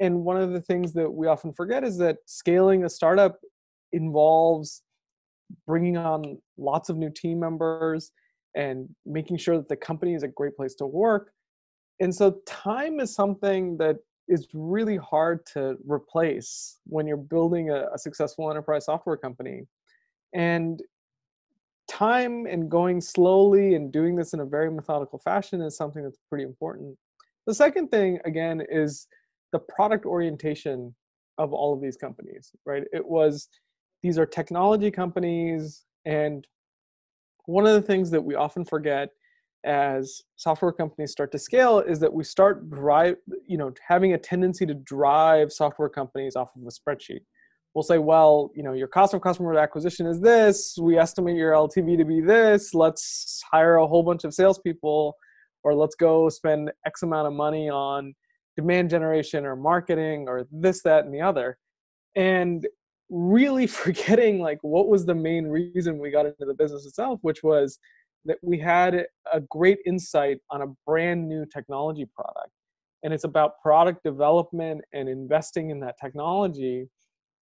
and 0.00 0.24
one 0.24 0.38
of 0.38 0.52
the 0.52 0.62
things 0.62 0.94
that 0.94 1.10
we 1.10 1.26
often 1.26 1.52
forget 1.52 1.84
is 1.84 1.98
that 1.98 2.16
scaling 2.24 2.84
a 2.84 2.88
startup 2.88 3.38
involves 3.92 4.82
bringing 5.66 5.96
on 5.96 6.38
lots 6.58 6.88
of 6.88 6.96
new 6.96 7.10
team 7.10 7.40
members 7.40 8.12
and 8.54 8.88
making 9.06 9.36
sure 9.36 9.56
that 9.56 9.68
the 9.68 9.76
company 9.76 10.14
is 10.14 10.22
a 10.22 10.28
great 10.28 10.56
place 10.56 10.74
to 10.74 10.86
work 10.86 11.32
and 12.00 12.14
so 12.14 12.40
time 12.46 12.98
is 12.98 13.14
something 13.14 13.76
that 13.76 13.96
is 14.26 14.48
really 14.54 14.96
hard 14.96 15.44
to 15.44 15.76
replace 15.86 16.78
when 16.86 17.06
you're 17.06 17.16
building 17.16 17.70
a, 17.70 17.86
a 17.94 17.98
successful 17.98 18.50
enterprise 18.50 18.86
software 18.86 19.16
company. 19.16 19.66
And 20.34 20.80
time 21.88 22.46
and 22.46 22.70
going 22.70 23.00
slowly 23.00 23.74
and 23.74 23.92
doing 23.92 24.16
this 24.16 24.32
in 24.32 24.40
a 24.40 24.46
very 24.46 24.70
methodical 24.70 25.18
fashion 25.18 25.60
is 25.60 25.76
something 25.76 26.02
that's 26.02 26.18
pretty 26.28 26.44
important. 26.44 26.96
The 27.46 27.54
second 27.54 27.88
thing, 27.88 28.18
again, 28.24 28.62
is 28.70 29.06
the 29.52 29.58
product 29.58 30.06
orientation 30.06 30.94
of 31.36 31.52
all 31.52 31.74
of 31.74 31.82
these 31.82 31.96
companies, 31.96 32.52
right? 32.64 32.84
It 32.92 33.04
was 33.04 33.48
these 34.02 34.18
are 34.18 34.26
technology 34.26 34.90
companies 34.90 35.84
and 36.04 36.46
one 37.46 37.66
of 37.66 37.74
the 37.74 37.82
things 37.82 38.10
that 38.10 38.22
we 38.22 38.34
often 38.34 38.64
forget 38.64 39.10
as 39.64 40.22
software 40.36 40.72
companies 40.72 41.10
start 41.10 41.30
to 41.32 41.38
scale 41.38 41.80
is 41.80 42.00
that 42.00 42.12
we 42.12 42.24
start 42.24 42.70
drive 42.70 43.16
you 43.46 43.58
know 43.58 43.72
having 43.86 44.14
a 44.14 44.18
tendency 44.18 44.64
to 44.64 44.74
drive 44.74 45.52
software 45.52 45.88
companies 45.88 46.34
off 46.34 46.50
of 46.56 46.62
a 46.62 46.66
spreadsheet. 46.66 47.20
We'll 47.74 47.82
say 47.82 47.98
well 47.98 48.50
you 48.54 48.62
know 48.62 48.72
your 48.72 48.88
cost 48.88 49.12
of 49.12 49.20
customer 49.20 49.56
acquisition 49.58 50.06
is 50.06 50.20
this 50.20 50.76
we 50.80 50.96
estimate 50.96 51.36
your 51.36 51.52
ltv 51.52 51.98
to 51.98 52.04
be 52.04 52.20
this 52.20 52.72
let's 52.72 53.42
hire 53.52 53.76
a 53.76 53.86
whole 53.86 54.02
bunch 54.02 54.24
of 54.24 54.32
salespeople 54.32 55.14
or 55.62 55.74
let's 55.74 55.94
go 55.94 56.30
spend 56.30 56.70
x 56.86 57.02
amount 57.02 57.26
of 57.26 57.34
money 57.34 57.68
on 57.68 58.14
demand 58.56 58.90
generation 58.90 59.46
or 59.46 59.56
marketing 59.56 60.26
or 60.28 60.46
this 60.50 60.82
that 60.82 61.04
and 61.04 61.14
the 61.14 61.20
other. 61.20 61.58
And 62.16 62.66
really 63.10 63.66
forgetting 63.82 64.40
like 64.40 64.58
what 64.62 64.88
was 64.88 65.04
the 65.04 65.14
main 65.14 65.46
reason 65.46 65.98
we 65.98 66.10
got 66.10 66.26
into 66.26 66.44
the 66.46 66.54
business 66.54 66.86
itself 66.86 67.18
which 67.22 67.42
was 67.42 67.78
that 68.24 68.38
we 68.42 68.58
had 68.58 69.06
a 69.32 69.40
great 69.40 69.78
insight 69.86 70.38
on 70.50 70.62
a 70.62 70.66
brand 70.86 71.28
new 71.28 71.46
technology 71.46 72.06
product. 72.14 72.50
And 73.02 73.14
it's 73.14 73.24
about 73.24 73.60
product 73.62 74.02
development 74.04 74.82
and 74.92 75.08
investing 75.08 75.70
in 75.70 75.80
that 75.80 75.96
technology 76.00 76.88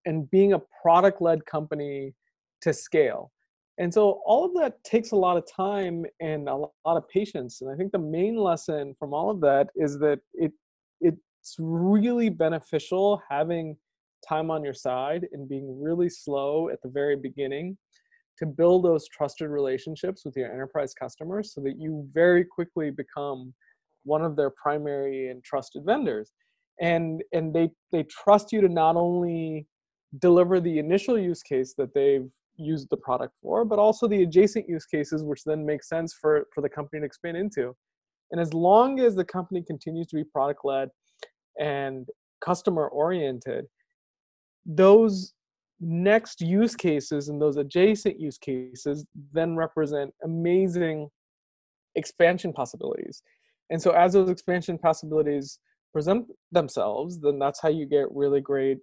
and 0.06 0.30
being 0.30 0.52
a 0.52 0.60
product 0.82 1.20
led 1.20 1.44
company 1.46 2.14
to 2.62 2.72
scale. 2.72 3.32
And 3.78 3.92
so 3.92 4.20
all 4.24 4.44
of 4.44 4.54
that 4.54 4.82
takes 4.84 5.10
a 5.10 5.16
lot 5.16 5.36
of 5.36 5.44
time 5.50 6.04
and 6.20 6.48
a 6.48 6.54
lot 6.54 6.72
of 6.84 7.08
patience. 7.08 7.60
And 7.60 7.70
i 7.70 7.76
think 7.76 7.92
the 7.92 7.98
main 7.98 8.36
lesson 8.36 8.94
from 8.98 9.12
all 9.12 9.30
of 9.30 9.40
that 9.40 9.68
is 9.76 9.98
that 9.98 10.20
it 10.34 10.52
it's 11.00 11.56
really 11.58 12.28
beneficial 12.28 13.22
having 13.30 13.76
time 14.26 14.50
on 14.50 14.64
your 14.64 14.74
side 14.74 15.26
and 15.32 15.48
being 15.48 15.80
really 15.80 16.08
slow 16.08 16.68
at 16.70 16.80
the 16.82 16.88
very 16.88 17.16
beginning 17.16 17.76
to 18.38 18.46
build 18.46 18.84
those 18.84 19.08
trusted 19.08 19.50
relationships 19.50 20.24
with 20.24 20.36
your 20.36 20.52
enterprise 20.52 20.94
customers 20.94 21.52
so 21.52 21.60
that 21.60 21.74
you 21.78 22.08
very 22.12 22.44
quickly 22.44 22.90
become 22.90 23.52
one 24.04 24.22
of 24.22 24.36
their 24.36 24.50
primary 24.50 25.28
and 25.28 25.42
trusted 25.44 25.84
vendors. 25.84 26.32
And 26.80 27.22
and 27.32 27.52
they 27.52 27.70
they 27.90 28.04
trust 28.04 28.52
you 28.52 28.60
to 28.60 28.68
not 28.68 28.96
only 28.96 29.66
deliver 30.20 30.60
the 30.60 30.78
initial 30.78 31.18
use 31.18 31.42
case 31.42 31.74
that 31.76 31.92
they've 31.94 32.28
used 32.56 32.88
the 32.90 32.96
product 32.96 33.34
for 33.40 33.64
but 33.64 33.78
also 33.78 34.08
the 34.08 34.22
adjacent 34.22 34.68
use 34.68 34.84
cases 34.86 35.22
which 35.22 35.44
then 35.44 35.64
make 35.64 35.82
sense 35.82 36.14
for 36.20 36.46
for 36.54 36.60
the 36.60 36.68
company 36.68 37.00
to 37.00 37.06
expand 37.06 37.36
into. 37.36 37.74
And 38.30 38.40
as 38.40 38.54
long 38.54 39.00
as 39.00 39.14
the 39.14 39.24
company 39.24 39.64
continues 39.66 40.06
to 40.08 40.16
be 40.16 40.24
product 40.24 40.60
led 40.64 40.88
and 41.58 42.06
customer 42.40 42.86
oriented 42.88 43.66
those 44.68 45.32
next 45.80 46.40
use 46.40 46.76
cases 46.76 47.28
and 47.28 47.40
those 47.40 47.56
adjacent 47.56 48.20
use 48.20 48.38
cases 48.38 49.06
then 49.32 49.56
represent 49.56 50.12
amazing 50.24 51.08
expansion 51.94 52.52
possibilities. 52.52 53.22
And 53.70 53.80
so 53.80 53.90
as 53.92 54.12
those 54.12 54.30
expansion 54.30 54.78
possibilities 54.78 55.58
present 55.92 56.26
themselves 56.52 57.20
then 57.20 57.38
that's 57.38 57.60
how 57.60 57.68
you 57.68 57.86
get 57.86 58.06
really 58.10 58.42
great 58.42 58.78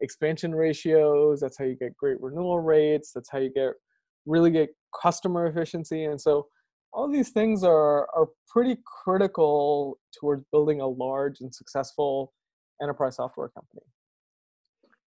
expansion 0.00 0.52
ratios 0.52 1.40
that's 1.40 1.56
how 1.56 1.64
you 1.64 1.76
get 1.76 1.96
great 1.96 2.20
renewal 2.20 2.58
rates 2.58 3.12
that's 3.14 3.30
how 3.30 3.38
you 3.38 3.50
get 3.54 3.74
really 4.26 4.50
get 4.50 4.68
customer 5.00 5.46
efficiency. 5.46 6.04
And 6.04 6.20
so 6.20 6.46
all 6.92 7.10
these 7.10 7.30
things 7.30 7.64
are 7.64 8.08
are 8.14 8.28
pretty 8.48 8.76
critical 9.04 9.98
towards 10.18 10.44
building 10.52 10.80
a 10.80 10.86
large 10.86 11.40
and 11.40 11.54
successful 11.54 12.32
enterprise 12.82 13.16
software 13.16 13.48
company 13.48 13.82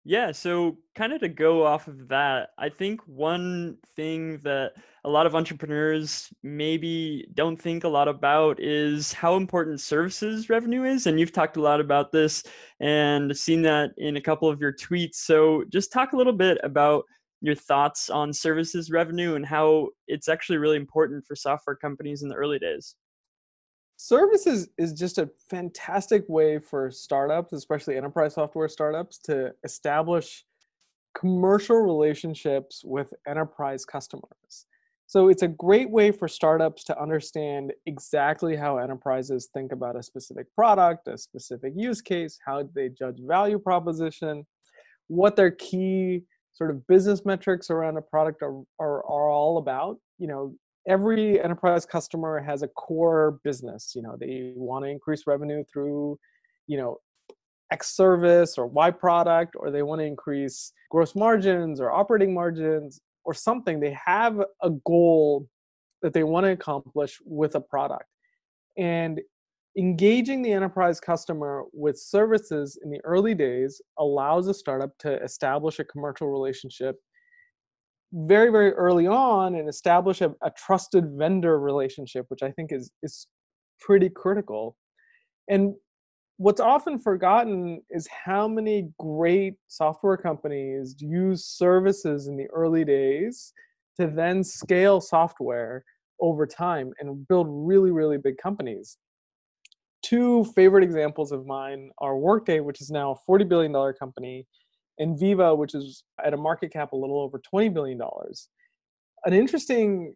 yeah, 0.09 0.33
so 0.33 0.79
kind 0.95 1.13
of 1.13 1.21
to 1.21 1.29
go 1.29 1.67
off 1.67 1.87
of 1.87 2.09
that, 2.09 2.53
I 2.57 2.71
think 2.71 3.03
one 3.05 3.77
thing 3.95 4.39
that 4.39 4.73
a 5.05 5.11
lot 5.11 5.27
of 5.27 5.35
entrepreneurs 5.35 6.33
maybe 6.43 7.29
don't 7.35 7.61
think 7.61 7.85
a 7.85 7.89
lot 7.89 8.09
about 8.09 8.59
is 8.59 9.13
how 9.13 9.37
important 9.37 9.83
services 9.83 10.49
revenue 10.49 10.85
is. 10.85 11.07
And 11.07 11.21
you've 11.21 11.35
talked 11.35 11.59
a 11.59 11.61
lot 11.61 11.79
about 11.79 12.11
this 12.11 12.43
and 12.81 13.37
seen 13.37 13.61
that 13.63 13.91
in 13.99 14.17
a 14.17 14.21
couple 14.23 14.49
of 14.49 14.63
your 14.63 14.73
tweets. 14.73 15.17
So 15.17 15.65
just 15.69 15.93
talk 15.93 16.15
a 16.15 16.17
little 16.17 16.33
bit 16.33 16.57
about 16.63 17.05
your 17.43 17.55
thoughts 17.55 18.09
on 18.09 18.33
services 18.33 18.91
revenue 18.91 19.35
and 19.35 19.45
how 19.45 19.89
it's 20.07 20.31
actually 20.31 20.57
really 20.57 20.79
important 20.79 21.27
for 21.27 21.37
software 21.37 21.77
companies 21.77 22.23
in 22.23 22.31
the 22.31 22.35
early 22.35 22.59
days 22.59 22.95
services 23.99 24.69
is 24.79 24.93
just 24.93 25.19
a 25.19 25.29
fantastic 25.51 26.25
way 26.29 26.57
for 26.59 26.89
startups 26.89 27.53
especially 27.53 27.97
enterprise 27.97 28.35
software 28.35 28.69
startups 28.69 29.19
to 29.19 29.53
establish 29.65 30.45
commercial 31.19 31.79
relationships 31.79 32.83
with 32.85 33.13
enterprise 33.27 33.85
customers. 33.85 34.67
So 35.09 35.29
it's 35.29 35.43
a 35.43 35.49
great 35.49 35.91
way 35.91 36.13
for 36.13 36.29
startups 36.29 36.85
to 36.85 37.01
understand 37.01 37.73
exactly 37.87 38.55
how 38.55 38.79
enterprises 38.79 39.49
think 39.53 39.73
about 39.73 39.97
a 39.97 40.03
specific 40.03 40.47
product 40.55 41.09
a 41.09 41.19
specific 41.19 41.73
use 41.75 42.01
case 42.01 42.39
how 42.47 42.69
they 42.75 42.89
judge 42.91 43.19
value 43.21 43.59
proposition 43.59 44.47
what 45.09 45.35
their 45.35 45.51
key 45.51 46.23
sort 46.53 46.71
of 46.71 46.87
business 46.87 47.25
metrics 47.25 47.71
around 47.71 47.97
a 47.97 48.03
product 48.03 48.43
are, 48.43 48.61
are, 48.79 48.99
are 49.07 49.31
all 49.31 49.59
about. 49.59 49.99
You 50.19 50.29
know 50.29 50.55
every 50.89 51.41
enterprise 51.43 51.85
customer 51.85 52.41
has 52.41 52.63
a 52.63 52.69
core 52.69 53.39
business 53.45 53.93
you 53.95 54.03
know 54.03 54.17
they 54.19 54.53
want 54.57 54.85
to 54.85 54.91
increase 54.91 55.27
revenue 55.27 55.63
through 55.73 56.19
you 56.67 56.77
know 56.77 56.97
x 57.71 57.95
service 57.95 58.57
or 58.57 58.67
y 58.67 58.91
product 58.91 59.55
or 59.59 59.71
they 59.71 59.83
want 59.83 60.01
to 60.01 60.05
increase 60.05 60.73
gross 60.91 61.15
margins 61.15 61.81
or 61.81 61.93
operating 61.93 62.33
margins 62.33 63.01
or 63.29 63.35
something. 63.35 63.79
They 63.79 63.95
have 64.07 64.41
a 64.63 64.71
goal 64.87 65.47
that 66.01 66.15
they 66.15 66.23
want 66.23 66.47
to 66.47 66.53
accomplish 66.53 67.19
with 67.27 67.57
a 67.57 67.61
product. 67.61 68.07
And 68.79 69.21
engaging 69.77 70.41
the 70.41 70.53
enterprise 70.53 70.99
customer 70.99 71.65
with 71.75 71.99
services 71.99 72.79
in 72.83 72.91
the 72.91 73.01
early 73.05 73.35
days 73.35 73.83
allows 73.99 74.49
a 74.49 74.55
startup 74.55 74.97
to 75.01 75.23
establish 75.23 75.79
a 75.79 75.85
commercial 75.85 76.29
relationship 76.29 76.97
very 78.13 78.51
very 78.51 78.73
early 78.73 79.07
on 79.07 79.55
and 79.55 79.69
establish 79.69 80.21
a, 80.21 80.35
a 80.43 80.51
trusted 80.51 81.11
vendor 81.13 81.61
relationship 81.61 82.25
which 82.29 82.43
i 82.43 82.51
think 82.51 82.73
is 82.73 82.91
is 83.03 83.27
pretty 83.81 84.09
critical. 84.09 84.77
And 85.49 85.75
what's 86.37 86.61
often 86.61 86.99
forgotten 86.99 87.83
is 87.91 88.09
how 88.09 88.47
many 88.49 88.89
great 88.99 89.55
software 89.67 90.17
companies 90.17 90.97
use 90.99 91.45
services 91.47 92.29
in 92.29 92.37
the 92.37 92.47
early 92.47 92.85
days 92.85 93.53
to 93.99 94.07
then 94.07 94.45
scale 94.45 95.01
software 95.01 95.85
over 96.21 96.47
time 96.47 96.93
and 97.01 97.27
build 97.29 97.47
really 97.51 97.91
really 97.91 98.19
big 98.19 98.37
companies. 98.39 98.99
Two 100.03 100.45
favorite 100.57 100.85
examples 100.85 101.33
of 101.33 101.47
mine 101.47 101.91
are 101.99 102.17
workday 102.17 102.61
which 102.61 102.81
is 102.81 102.91
now 102.91 103.13
a 103.13 103.31
$40 103.31 103.49
billion 103.49 103.93
company 103.95 104.47
and 104.99 105.19
Veeva, 105.19 105.57
which 105.57 105.75
is 105.75 106.05
at 106.25 106.35
a 106.35 106.37
market 106.37 106.73
cap 106.73 106.93
a 106.93 106.97
little 106.97 107.21
over 107.21 107.41
$20 107.55 107.73
billion. 107.73 108.01
An 109.25 109.33
interesting 109.33 110.15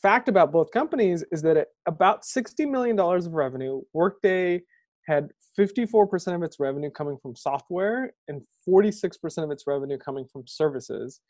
fact 0.00 0.28
about 0.28 0.52
both 0.52 0.70
companies 0.70 1.24
is 1.32 1.42
that 1.42 1.56
at 1.56 1.68
about 1.86 2.22
$60 2.22 2.68
million 2.70 2.98
of 2.98 3.32
revenue, 3.32 3.80
Workday 3.92 4.62
had 5.06 5.28
54% 5.58 6.34
of 6.34 6.42
its 6.42 6.58
revenue 6.60 6.90
coming 6.90 7.18
from 7.20 7.34
software 7.34 8.12
and 8.28 8.42
46% 8.68 9.44
of 9.44 9.50
its 9.50 9.64
revenue 9.66 9.98
coming 9.98 10.24
from 10.32 10.44
services. 10.46 11.20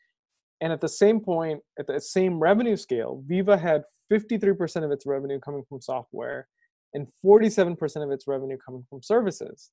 And 0.61 0.71
at 0.71 0.81
the 0.81 0.89
same 0.89 1.19
point, 1.19 1.61
at 1.79 1.87
the 1.87 1.99
same 1.99 2.39
revenue 2.39 2.77
scale, 2.77 3.23
Veeva 3.29 3.59
had 3.59 3.83
53% 4.11 4.83
of 4.83 4.91
its 4.91 5.05
revenue 5.05 5.39
coming 5.39 5.63
from 5.67 5.81
software 5.81 6.47
and 6.93 7.07
47% 7.25 8.03
of 8.03 8.11
its 8.11 8.27
revenue 8.27 8.57
coming 8.63 8.85
from 8.89 9.01
services. 9.01 9.71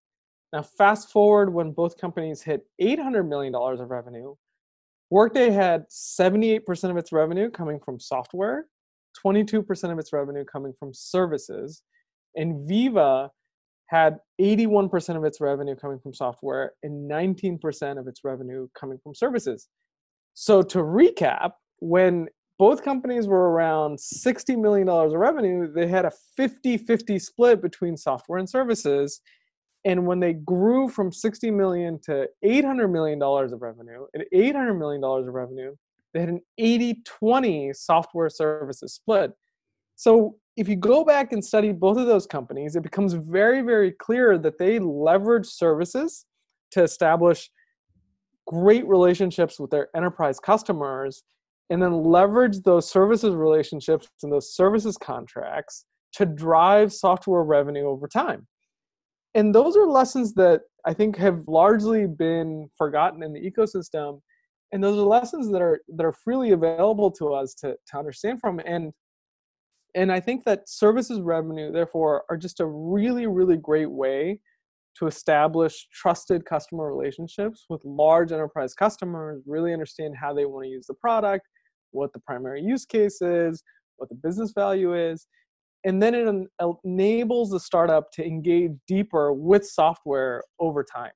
Now, 0.52 0.62
fast 0.62 1.10
forward 1.10 1.52
when 1.52 1.72
both 1.72 1.98
companies 1.98 2.42
hit 2.42 2.62
$800 2.80 3.28
million 3.28 3.54
of 3.54 3.90
revenue, 3.90 4.34
Workday 5.10 5.50
had 5.50 5.86
78% 5.90 6.90
of 6.90 6.96
its 6.96 7.12
revenue 7.12 7.50
coming 7.50 7.80
from 7.80 7.98
software, 7.98 8.66
22% 9.24 9.92
of 9.92 9.98
its 9.98 10.12
revenue 10.12 10.44
coming 10.44 10.72
from 10.78 10.92
services, 10.92 11.82
and 12.34 12.68
Veeva 12.68 13.30
had 13.86 14.18
81% 14.40 15.16
of 15.16 15.24
its 15.24 15.40
revenue 15.40 15.74
coming 15.74 15.98
from 15.98 16.12
software 16.12 16.72
and 16.82 17.10
19% 17.10 17.98
of 17.98 18.06
its 18.06 18.20
revenue 18.22 18.68
coming 18.78 18.98
from 19.02 19.14
services. 19.14 19.68
So, 20.34 20.60
to 20.62 20.78
recap, 20.78 21.52
when 21.78 22.28
both 22.58 22.82
companies 22.82 23.26
were 23.26 23.50
around 23.50 23.98
$60 23.98 24.60
million 24.60 24.88
of 24.88 25.12
revenue, 25.12 25.72
they 25.72 25.86
had 25.86 26.04
a 26.04 26.12
50 26.36 26.76
50 26.76 27.18
split 27.18 27.62
between 27.62 27.96
software 27.96 28.38
and 28.38 28.48
services 28.48 29.20
and 29.84 30.06
when 30.06 30.20
they 30.20 30.32
grew 30.32 30.88
from 30.88 31.12
60 31.12 31.50
million 31.50 31.98
to 32.04 32.28
800 32.42 32.88
million 32.88 33.18
dollars 33.18 33.52
of 33.52 33.62
revenue, 33.62 34.06
at 34.14 34.26
800 34.32 34.74
million 34.74 35.00
dollars 35.00 35.26
of 35.28 35.34
revenue, 35.34 35.74
they 36.12 36.20
had 36.20 36.28
an 36.28 36.40
80-20 36.58 37.76
software 37.76 38.30
services 38.30 38.94
split. 38.94 39.32
So 39.96 40.36
if 40.56 40.68
you 40.68 40.76
go 40.76 41.04
back 41.04 41.32
and 41.32 41.44
study 41.44 41.72
both 41.72 41.98
of 41.98 42.06
those 42.06 42.26
companies, 42.26 42.76
it 42.76 42.82
becomes 42.82 43.12
very, 43.12 43.62
very 43.62 43.92
clear 43.92 44.38
that 44.38 44.58
they 44.58 44.78
leverage 44.78 45.46
services 45.46 46.24
to 46.72 46.82
establish 46.82 47.50
great 48.46 48.86
relationships 48.88 49.60
with 49.60 49.70
their 49.70 49.88
enterprise 49.94 50.40
customers 50.40 51.22
and 51.70 51.82
then 51.82 51.92
leverage 51.92 52.60
those 52.62 52.90
services 52.90 53.34
relationships 53.34 54.08
and 54.22 54.32
those 54.32 54.54
services 54.54 54.96
contracts 54.96 55.84
to 56.14 56.24
drive 56.24 56.92
software 56.92 57.42
revenue 57.42 57.86
over 57.86 58.08
time. 58.08 58.46
And 59.34 59.54
those 59.54 59.76
are 59.76 59.86
lessons 59.86 60.34
that 60.34 60.62
I 60.84 60.94
think 60.94 61.16
have 61.16 61.46
largely 61.46 62.06
been 62.06 62.68
forgotten 62.76 63.22
in 63.22 63.32
the 63.32 63.40
ecosystem. 63.40 64.20
And 64.72 64.82
those 64.82 64.98
are 64.98 65.02
lessons 65.02 65.50
that 65.52 65.62
are 65.62 65.80
that 65.96 66.04
are 66.04 66.12
freely 66.12 66.52
available 66.52 67.10
to 67.12 67.32
us 67.32 67.54
to, 67.54 67.76
to 67.88 67.98
understand 67.98 68.40
from. 68.40 68.60
And 68.64 68.92
and 69.94 70.12
I 70.12 70.20
think 70.20 70.44
that 70.44 70.68
services 70.68 71.20
revenue, 71.20 71.72
therefore, 71.72 72.24
are 72.28 72.36
just 72.36 72.60
a 72.60 72.66
really, 72.66 73.26
really 73.26 73.56
great 73.56 73.90
way 73.90 74.40
to 74.98 75.06
establish 75.06 75.88
trusted 75.92 76.44
customer 76.44 76.88
relationships 76.88 77.66
with 77.68 77.84
large 77.84 78.32
enterprise 78.32 78.74
customers, 78.74 79.42
really 79.46 79.72
understand 79.72 80.14
how 80.20 80.34
they 80.34 80.44
want 80.44 80.64
to 80.64 80.70
use 80.70 80.86
the 80.86 80.94
product, 80.94 81.46
what 81.92 82.12
the 82.12 82.20
primary 82.20 82.60
use 82.60 82.84
case 82.84 83.22
is, 83.22 83.62
what 83.96 84.08
the 84.08 84.14
business 84.14 84.52
value 84.54 84.94
is. 84.94 85.26
And 85.84 86.02
then 86.02 86.14
it 86.14 86.48
enables 86.84 87.50
the 87.50 87.60
startup 87.60 88.10
to 88.12 88.26
engage 88.26 88.72
deeper 88.86 89.32
with 89.32 89.66
software 89.66 90.42
over 90.58 90.82
time. 90.84 91.12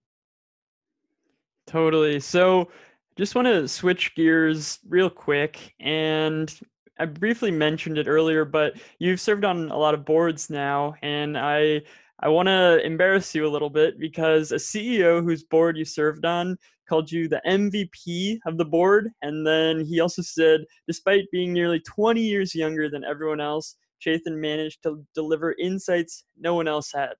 Totally. 1.67 2.21
So, 2.21 2.69
just 3.17 3.35
want 3.35 3.47
to 3.47 3.69
switch 3.69 4.15
gears 4.15 4.79
real 4.89 5.11
quick. 5.11 5.75
And 5.81 6.53
I 6.99 7.05
briefly 7.05 7.51
mentioned 7.51 7.99
it 7.99 8.07
earlier, 8.07 8.45
but 8.45 8.81
you've 8.99 9.21
served 9.21 9.45
on 9.45 9.71
a 9.71 9.77
lot 9.77 9.95
of 9.95 10.05
boards 10.05 10.49
now. 10.49 10.95
And 11.03 11.37
I 11.37 11.83
I 12.21 12.29
want 12.29 12.47
to 12.47 12.81
embarrass 12.87 13.35
you 13.35 13.47
a 13.47 13.51
little 13.51 13.69
bit 13.69 13.99
because 13.99 14.53
a 14.53 14.57
CEO 14.57 15.25
whose 15.25 15.43
board 15.43 15.77
you 15.77 15.85
served 15.85 16.25
on 16.25 16.57
called 16.89 17.11
you 17.11 17.27
the 17.27 17.43
MVP 17.45 18.39
of 18.47 18.59
the 18.59 18.65
board. 18.65 19.11
And 19.23 19.45
then 19.45 19.85
he 19.85 19.99
also 19.99 20.23
said, 20.23 20.61
despite 20.87 21.25
being 21.33 21.53
nearly 21.53 21.81
20 21.81 22.21
years 22.21 22.55
younger 22.55 22.89
than 22.89 23.03
everyone 23.03 23.41
else, 23.41 23.75
Chetan 24.05 24.39
managed 24.39 24.83
to 24.83 25.05
deliver 25.15 25.55
insights 25.59 26.25
no 26.39 26.55
one 26.55 26.69
else 26.69 26.91
had. 26.93 27.15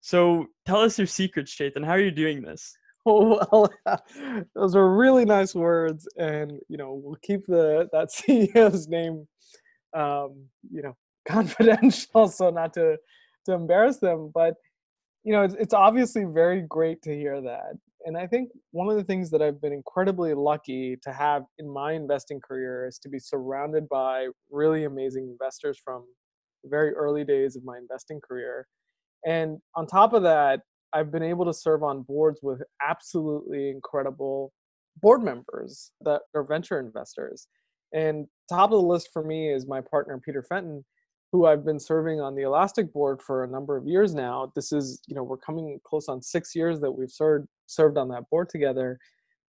So 0.00 0.46
tell 0.66 0.80
us 0.80 0.98
your 0.98 1.06
secrets, 1.06 1.54
Chetan. 1.56 1.84
How 1.84 1.92
are 1.92 2.00
you 2.00 2.10
doing 2.10 2.42
this? 2.42 2.76
Oh, 3.06 3.38
well, 3.52 3.70
those 4.54 4.74
are 4.74 4.96
really 4.96 5.26
nice 5.26 5.54
words, 5.54 6.08
and 6.16 6.52
you 6.70 6.78
know 6.78 6.94
we'll 7.04 7.18
keep 7.20 7.44
the 7.46 7.86
that 7.92 8.08
CEO's 8.16 8.88
name, 8.88 9.28
um, 9.94 10.46
you 10.72 10.80
know, 10.80 10.96
confidential, 11.28 12.28
so 12.28 12.48
not 12.48 12.72
to 12.72 12.96
to 13.44 13.52
embarrass 13.52 13.98
them. 13.98 14.30
But 14.32 14.54
you 15.22 15.34
know, 15.34 15.42
it's, 15.42 15.54
it's 15.56 15.74
obviously 15.74 16.24
very 16.24 16.62
great 16.62 17.02
to 17.02 17.14
hear 17.14 17.42
that. 17.42 17.74
And 18.04 18.18
I 18.18 18.26
think 18.26 18.50
one 18.72 18.88
of 18.90 18.96
the 18.96 19.04
things 19.04 19.30
that 19.30 19.40
I've 19.40 19.60
been 19.60 19.72
incredibly 19.72 20.34
lucky 20.34 20.96
to 21.02 21.12
have 21.12 21.44
in 21.58 21.68
my 21.68 21.92
investing 21.92 22.40
career 22.40 22.86
is 22.86 22.98
to 22.98 23.08
be 23.08 23.18
surrounded 23.18 23.88
by 23.88 24.28
really 24.50 24.84
amazing 24.84 25.28
investors 25.30 25.80
from 25.82 26.04
the 26.62 26.68
very 26.68 26.92
early 26.92 27.24
days 27.24 27.56
of 27.56 27.64
my 27.64 27.78
investing 27.78 28.20
career. 28.20 28.66
And 29.26 29.58
on 29.74 29.86
top 29.86 30.12
of 30.12 30.22
that, 30.22 30.60
I've 30.92 31.10
been 31.10 31.22
able 31.22 31.46
to 31.46 31.54
serve 31.54 31.82
on 31.82 32.02
boards 32.02 32.40
with 32.42 32.62
absolutely 32.86 33.70
incredible 33.70 34.52
board 35.00 35.22
members 35.22 35.90
that 36.02 36.22
are 36.34 36.44
venture 36.44 36.78
investors. 36.78 37.48
And 37.94 38.26
top 38.50 38.70
of 38.70 38.82
the 38.82 38.86
list 38.86 39.08
for 39.12 39.24
me 39.24 39.50
is 39.50 39.66
my 39.66 39.80
partner 39.80 40.20
Peter 40.22 40.42
Fenton, 40.42 40.84
who 41.34 41.46
I've 41.46 41.64
been 41.64 41.80
serving 41.80 42.20
on 42.20 42.36
the 42.36 42.42
Elastic 42.42 42.92
board 42.92 43.20
for 43.20 43.42
a 43.42 43.48
number 43.48 43.76
of 43.76 43.88
years 43.88 44.14
now. 44.14 44.52
This 44.54 44.70
is, 44.70 45.02
you 45.08 45.16
know, 45.16 45.24
we're 45.24 45.36
coming 45.36 45.80
close 45.84 46.08
on 46.08 46.22
six 46.22 46.54
years 46.54 46.78
that 46.78 46.92
we've 46.92 47.10
served 47.10 47.48
served 47.66 47.98
on 47.98 48.06
that 48.10 48.30
board 48.30 48.48
together. 48.48 49.00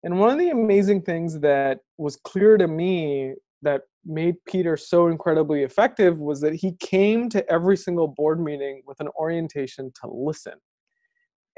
And 0.01 0.19
one 0.19 0.31
of 0.31 0.39
the 0.39 0.49
amazing 0.49 1.03
things 1.03 1.39
that 1.41 1.81
was 1.99 2.15
clear 2.15 2.57
to 2.57 2.67
me 2.67 3.35
that 3.61 3.83
made 4.03 4.33
Peter 4.47 4.75
so 4.77 5.09
incredibly 5.09 5.61
effective 5.61 6.17
was 6.17 6.41
that 6.41 6.55
he 6.55 6.71
came 6.79 7.29
to 7.29 7.47
every 7.51 7.77
single 7.77 8.07
board 8.07 8.39
meeting 8.39 8.81
with 8.87 8.99
an 8.99 9.09
orientation 9.19 9.91
to 10.01 10.09
listen. 10.09 10.55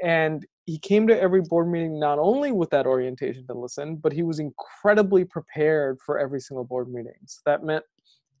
And 0.02 0.44
he 0.66 0.78
came 0.78 1.06
to 1.06 1.18
every 1.18 1.40
board 1.40 1.68
meeting 1.68 1.98
not 1.98 2.18
only 2.18 2.52
with 2.52 2.68
that 2.68 2.86
orientation 2.86 3.46
to 3.46 3.54
listen, 3.54 3.96
but 3.96 4.12
he 4.12 4.24
was 4.24 4.40
incredibly 4.40 5.24
prepared 5.24 5.98
for 6.04 6.18
every 6.18 6.40
single 6.40 6.64
board 6.64 6.92
meeting. 6.92 7.16
So 7.24 7.40
that 7.46 7.64
meant 7.64 7.84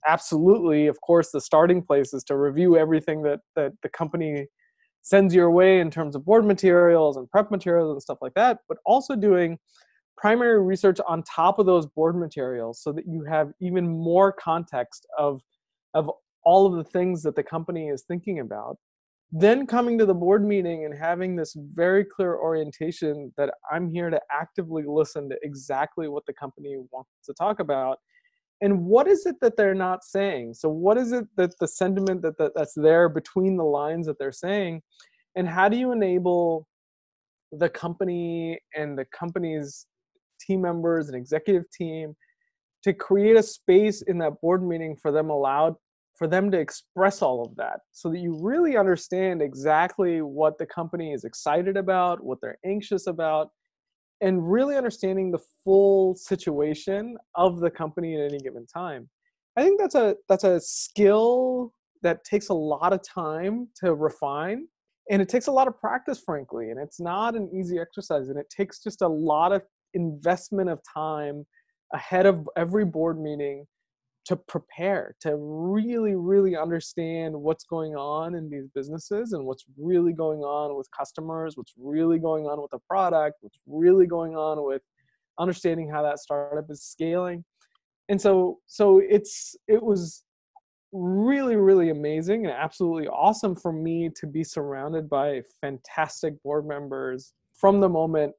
absolutely, 0.06 0.86
of 0.86 1.00
course, 1.00 1.30
the 1.30 1.40
starting 1.40 1.82
place 1.82 2.12
is 2.14 2.24
to 2.24 2.36
review 2.36 2.76
everything 2.76 3.22
that, 3.22 3.40
that 3.56 3.72
the 3.82 3.88
company 3.88 4.46
sends 5.02 5.34
your 5.34 5.50
way 5.50 5.80
in 5.80 5.90
terms 5.90 6.14
of 6.14 6.24
board 6.24 6.44
materials 6.44 7.16
and 7.16 7.30
prep 7.30 7.50
materials 7.50 7.92
and 7.92 8.02
stuff 8.02 8.18
like 8.20 8.34
that, 8.34 8.58
but 8.68 8.78
also 8.84 9.16
doing 9.16 9.58
primary 10.16 10.60
research 10.60 10.98
on 11.06 11.22
top 11.22 11.58
of 11.58 11.66
those 11.66 11.86
board 11.86 12.16
materials 12.16 12.82
so 12.82 12.92
that 12.92 13.06
you 13.06 13.24
have 13.24 13.52
even 13.60 13.88
more 13.88 14.32
context 14.32 15.06
of, 15.16 15.40
of 15.94 16.10
all 16.44 16.66
of 16.66 16.74
the 16.74 16.90
things 16.90 17.22
that 17.22 17.36
the 17.36 17.42
company 17.42 17.88
is 17.88 18.04
thinking 18.08 18.40
about. 18.40 18.76
Then 19.30 19.66
coming 19.66 19.98
to 19.98 20.06
the 20.06 20.14
board 20.14 20.44
meeting 20.44 20.86
and 20.86 20.94
having 20.94 21.36
this 21.36 21.54
very 21.74 22.04
clear 22.04 22.36
orientation 22.36 23.32
that 23.36 23.52
I'm 23.70 23.90
here 23.90 24.08
to 24.10 24.20
actively 24.32 24.84
listen 24.86 25.28
to 25.28 25.36
exactly 25.42 26.08
what 26.08 26.24
the 26.26 26.32
company 26.32 26.76
wants 26.90 27.10
to 27.26 27.34
talk 27.34 27.60
about 27.60 27.98
and 28.60 28.84
what 28.84 29.06
is 29.06 29.24
it 29.26 29.36
that 29.40 29.56
they're 29.56 29.74
not 29.74 30.04
saying? 30.04 30.54
So 30.54 30.68
what 30.68 30.98
is 30.98 31.12
it 31.12 31.26
that 31.36 31.58
the 31.60 31.68
sentiment 31.68 32.22
that, 32.22 32.38
that 32.38 32.52
that's 32.56 32.74
there 32.74 33.08
between 33.08 33.56
the 33.56 33.64
lines 33.64 34.06
that 34.06 34.18
they're 34.18 34.32
saying? 34.32 34.82
And 35.36 35.48
how 35.48 35.68
do 35.68 35.76
you 35.76 35.92
enable 35.92 36.66
the 37.52 37.68
company 37.68 38.58
and 38.76 38.98
the 38.98 39.06
company's 39.06 39.86
team 40.40 40.62
members 40.62 41.08
and 41.08 41.16
executive 41.16 41.70
team 41.70 42.16
to 42.82 42.92
create 42.92 43.36
a 43.36 43.42
space 43.42 44.02
in 44.02 44.18
that 44.18 44.40
board 44.40 44.66
meeting 44.66 44.96
for 44.96 45.12
them 45.12 45.30
allowed 45.30 45.74
for 46.16 46.26
them 46.26 46.50
to 46.50 46.58
express 46.58 47.22
all 47.22 47.44
of 47.44 47.54
that? 47.56 47.78
So 47.92 48.10
that 48.10 48.18
you 48.18 48.36
really 48.42 48.76
understand 48.76 49.40
exactly 49.40 50.20
what 50.20 50.58
the 50.58 50.66
company 50.66 51.12
is 51.12 51.22
excited 51.22 51.76
about 51.76 52.24
what 52.24 52.38
they're 52.40 52.58
anxious 52.64 53.06
about 53.06 53.50
and 54.20 54.50
really 54.50 54.76
understanding 54.76 55.30
the 55.30 55.38
full 55.64 56.14
situation 56.14 57.16
of 57.34 57.60
the 57.60 57.70
company 57.70 58.14
at 58.14 58.20
any 58.20 58.38
given 58.38 58.66
time. 58.66 59.08
I 59.56 59.62
think 59.62 59.80
that's 59.80 59.94
a 59.94 60.16
that's 60.28 60.44
a 60.44 60.60
skill 60.60 61.72
that 62.02 62.24
takes 62.24 62.48
a 62.48 62.54
lot 62.54 62.92
of 62.92 63.02
time 63.02 63.68
to 63.76 63.94
refine 63.94 64.66
and 65.10 65.20
it 65.20 65.28
takes 65.28 65.48
a 65.48 65.52
lot 65.52 65.66
of 65.66 65.78
practice 65.80 66.22
frankly 66.24 66.70
and 66.70 66.78
it's 66.78 67.00
not 67.00 67.34
an 67.34 67.50
easy 67.52 67.78
exercise 67.78 68.28
and 68.28 68.38
it 68.38 68.48
takes 68.50 68.82
just 68.82 69.02
a 69.02 69.08
lot 69.08 69.52
of 69.52 69.62
investment 69.94 70.70
of 70.70 70.80
time 70.94 71.44
ahead 71.92 72.26
of 72.26 72.48
every 72.56 72.84
board 72.84 73.20
meeting 73.20 73.66
to 74.28 74.36
prepare 74.36 75.16
to 75.20 75.34
really 75.36 76.14
really 76.14 76.56
understand 76.56 77.34
what's 77.34 77.64
going 77.64 77.96
on 77.96 78.34
in 78.34 78.48
these 78.50 78.68
businesses 78.74 79.32
and 79.32 79.44
what's 79.44 79.64
really 79.76 80.12
going 80.12 80.40
on 80.40 80.76
with 80.76 80.86
customers 80.96 81.56
what's 81.56 81.72
really 81.76 82.18
going 82.18 82.44
on 82.44 82.60
with 82.60 82.70
the 82.70 82.78
product 82.88 83.36
what's 83.40 83.58
really 83.66 84.06
going 84.06 84.36
on 84.36 84.62
with 84.64 84.82
understanding 85.38 85.88
how 85.88 86.02
that 86.02 86.18
startup 86.18 86.66
is 86.70 86.82
scaling. 86.82 87.44
And 88.08 88.20
so 88.20 88.58
so 88.66 88.98
it's 88.98 89.56
it 89.66 89.82
was 89.82 90.24
really 90.92 91.56
really 91.56 91.90
amazing 91.90 92.46
and 92.46 92.54
absolutely 92.54 93.06
awesome 93.08 93.54
for 93.54 93.72
me 93.72 94.10
to 94.16 94.26
be 94.26 94.42
surrounded 94.42 95.08
by 95.08 95.42
fantastic 95.60 96.42
board 96.42 96.66
members 96.66 97.34
from 97.52 97.78
the 97.78 97.88
moment 97.88 98.32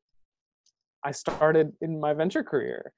i 1.03 1.11
started 1.11 1.71
in 1.81 1.99
my 1.99 2.11
venture 2.11 2.43
career 2.43 2.91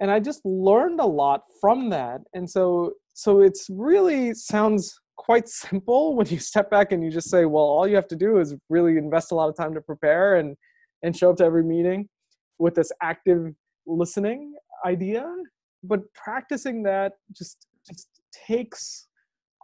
and 0.00 0.10
i 0.10 0.18
just 0.20 0.40
learned 0.44 1.00
a 1.00 1.06
lot 1.06 1.42
from 1.60 1.90
that 1.90 2.20
and 2.34 2.48
so 2.48 2.92
so 3.14 3.40
it's 3.40 3.66
really 3.70 4.34
sounds 4.34 4.98
quite 5.16 5.48
simple 5.64 6.14
when 6.14 6.26
you 6.26 6.38
step 6.38 6.70
back 6.70 6.92
and 6.92 7.02
you 7.02 7.10
just 7.10 7.30
say 7.30 7.44
well 7.44 7.64
all 7.64 7.86
you 7.86 7.94
have 7.94 8.08
to 8.08 8.16
do 8.16 8.38
is 8.38 8.54
really 8.68 8.96
invest 8.96 9.32
a 9.32 9.34
lot 9.34 9.48
of 9.48 9.56
time 9.56 9.74
to 9.74 9.80
prepare 9.80 10.36
and 10.36 10.56
and 11.02 11.16
show 11.16 11.30
up 11.30 11.36
to 11.36 11.44
every 11.44 11.64
meeting 11.64 12.08
with 12.58 12.74
this 12.74 12.90
active 13.02 13.52
listening 13.86 14.54
idea 14.84 15.24
but 15.82 16.00
practicing 16.14 16.82
that 16.82 17.12
just 17.32 17.66
just 17.86 18.08
takes 18.46 19.06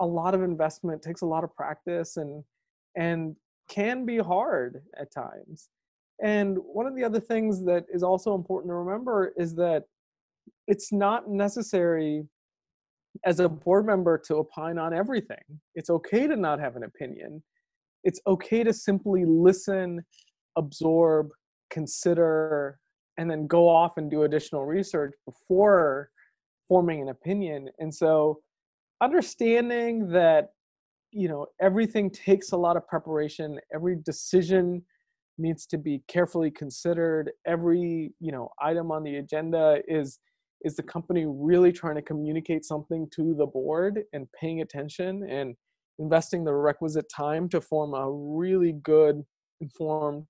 a 0.00 0.06
lot 0.06 0.34
of 0.34 0.42
investment 0.42 1.02
takes 1.02 1.22
a 1.22 1.26
lot 1.26 1.44
of 1.44 1.54
practice 1.54 2.16
and 2.16 2.44
and 2.96 3.36
can 3.68 4.04
be 4.04 4.18
hard 4.18 4.82
at 4.98 5.12
times. 5.12 5.68
And 6.22 6.58
one 6.58 6.86
of 6.86 6.94
the 6.94 7.04
other 7.04 7.20
things 7.20 7.64
that 7.64 7.84
is 7.92 8.02
also 8.02 8.34
important 8.34 8.70
to 8.70 8.74
remember 8.74 9.32
is 9.36 9.54
that 9.56 9.84
it's 10.66 10.92
not 10.92 11.28
necessary 11.28 12.24
as 13.24 13.40
a 13.40 13.48
board 13.48 13.86
member 13.86 14.16
to 14.26 14.36
opine 14.36 14.78
on 14.78 14.94
everything. 14.94 15.42
It's 15.74 15.90
okay 15.90 16.26
to 16.26 16.36
not 16.36 16.60
have 16.60 16.76
an 16.76 16.84
opinion. 16.84 17.42
It's 18.04 18.20
okay 18.26 18.64
to 18.64 18.72
simply 18.72 19.24
listen, 19.24 20.04
absorb, 20.56 21.28
consider, 21.70 22.78
and 23.18 23.30
then 23.30 23.46
go 23.46 23.68
off 23.68 23.92
and 23.96 24.10
do 24.10 24.22
additional 24.22 24.64
research 24.64 25.14
before 25.26 26.10
forming 26.68 27.02
an 27.02 27.08
opinion. 27.10 27.68
And 27.78 27.94
so 27.94 28.40
understanding 29.02 30.08
that 30.08 30.50
you 31.10 31.28
know 31.28 31.46
everything 31.60 32.08
takes 32.08 32.52
a 32.52 32.56
lot 32.56 32.76
of 32.76 32.86
preparation 32.88 33.58
every 33.74 33.96
decision 33.96 34.82
needs 35.36 35.66
to 35.66 35.76
be 35.76 36.02
carefully 36.08 36.50
considered 36.50 37.32
every 37.46 38.12
you 38.20 38.32
know 38.32 38.48
item 38.60 38.90
on 38.90 39.02
the 39.02 39.16
agenda 39.16 39.82
is 39.86 40.18
is 40.64 40.76
the 40.76 40.82
company 40.82 41.26
really 41.26 41.72
trying 41.72 41.96
to 41.96 42.02
communicate 42.02 42.64
something 42.64 43.08
to 43.14 43.34
the 43.34 43.46
board 43.46 44.02
and 44.12 44.26
paying 44.38 44.60
attention 44.60 45.28
and 45.28 45.54
investing 45.98 46.44
the 46.44 46.52
requisite 46.52 47.06
time 47.14 47.48
to 47.50 47.60
form 47.60 47.94
a 47.94 48.10
really 48.10 48.72
good 48.82 49.22
informed 49.60 50.24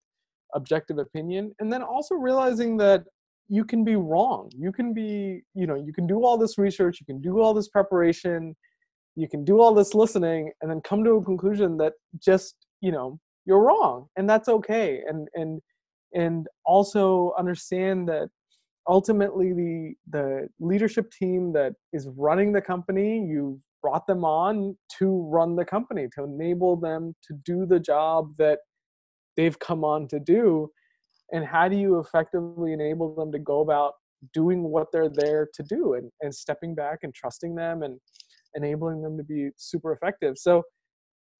objective 0.54 0.98
opinion? 0.98 1.52
And 1.60 1.72
then 1.72 1.82
also 1.82 2.14
realizing 2.14 2.76
that 2.78 3.04
you 3.48 3.64
can 3.64 3.84
be 3.84 3.96
wrong. 3.96 4.50
You 4.56 4.72
can 4.72 4.94
be 4.94 5.42
you 5.54 5.66
know 5.66 5.74
you 5.74 5.92
can 5.92 6.06
do 6.06 6.24
all 6.24 6.38
this 6.38 6.58
research 6.58 6.98
you 7.00 7.06
can 7.06 7.20
do 7.20 7.40
all 7.40 7.52
this 7.54 7.68
preparation 7.68 8.56
you 9.14 9.28
can 9.28 9.44
do 9.44 9.60
all 9.60 9.74
this 9.74 9.94
listening 9.94 10.50
and 10.60 10.70
then 10.70 10.80
come 10.80 11.04
to 11.04 11.12
a 11.12 11.24
conclusion 11.24 11.76
that 11.76 11.92
just 12.18 12.56
you 12.80 12.92
know 12.92 13.18
you're 13.44 13.62
wrong 13.62 14.06
and 14.16 14.28
that's 14.28 14.48
okay. 14.48 15.02
And 15.06 15.28
and 15.34 15.60
and 16.14 16.46
also 16.64 17.32
understand 17.38 18.08
that 18.08 18.28
ultimately 18.88 19.52
the 19.52 19.94
the 20.10 20.48
leadership 20.60 21.10
team 21.12 21.52
that 21.52 21.72
is 21.92 22.08
running 22.16 22.52
the 22.52 22.60
company 22.60 23.24
you 23.24 23.60
brought 23.82 24.06
them 24.06 24.24
on 24.24 24.76
to 24.98 25.28
run 25.28 25.56
the 25.56 25.64
company 25.64 26.08
to 26.14 26.22
enable 26.22 26.76
them 26.76 27.14
to 27.26 27.34
do 27.44 27.66
the 27.66 27.80
job 27.80 28.32
that 28.38 28.60
they've 29.36 29.58
come 29.58 29.84
on 29.84 30.06
to 30.08 30.20
do. 30.20 30.70
And 31.32 31.44
how 31.44 31.68
do 31.68 31.76
you 31.76 31.98
effectively 31.98 32.72
enable 32.72 33.14
them 33.14 33.32
to 33.32 33.38
go 33.38 33.60
about 33.60 33.94
doing 34.32 34.62
what 34.62 34.86
they're 34.92 35.08
there 35.08 35.48
to 35.52 35.62
do 35.62 35.94
and, 35.94 36.10
and 36.20 36.34
stepping 36.34 36.74
back 36.74 37.00
and 37.02 37.12
trusting 37.12 37.54
them 37.54 37.82
and 37.82 37.98
enabling 38.54 39.02
them 39.02 39.16
to 39.16 39.24
be 39.24 39.50
super 39.56 39.92
effective? 39.92 40.38
So 40.38 40.62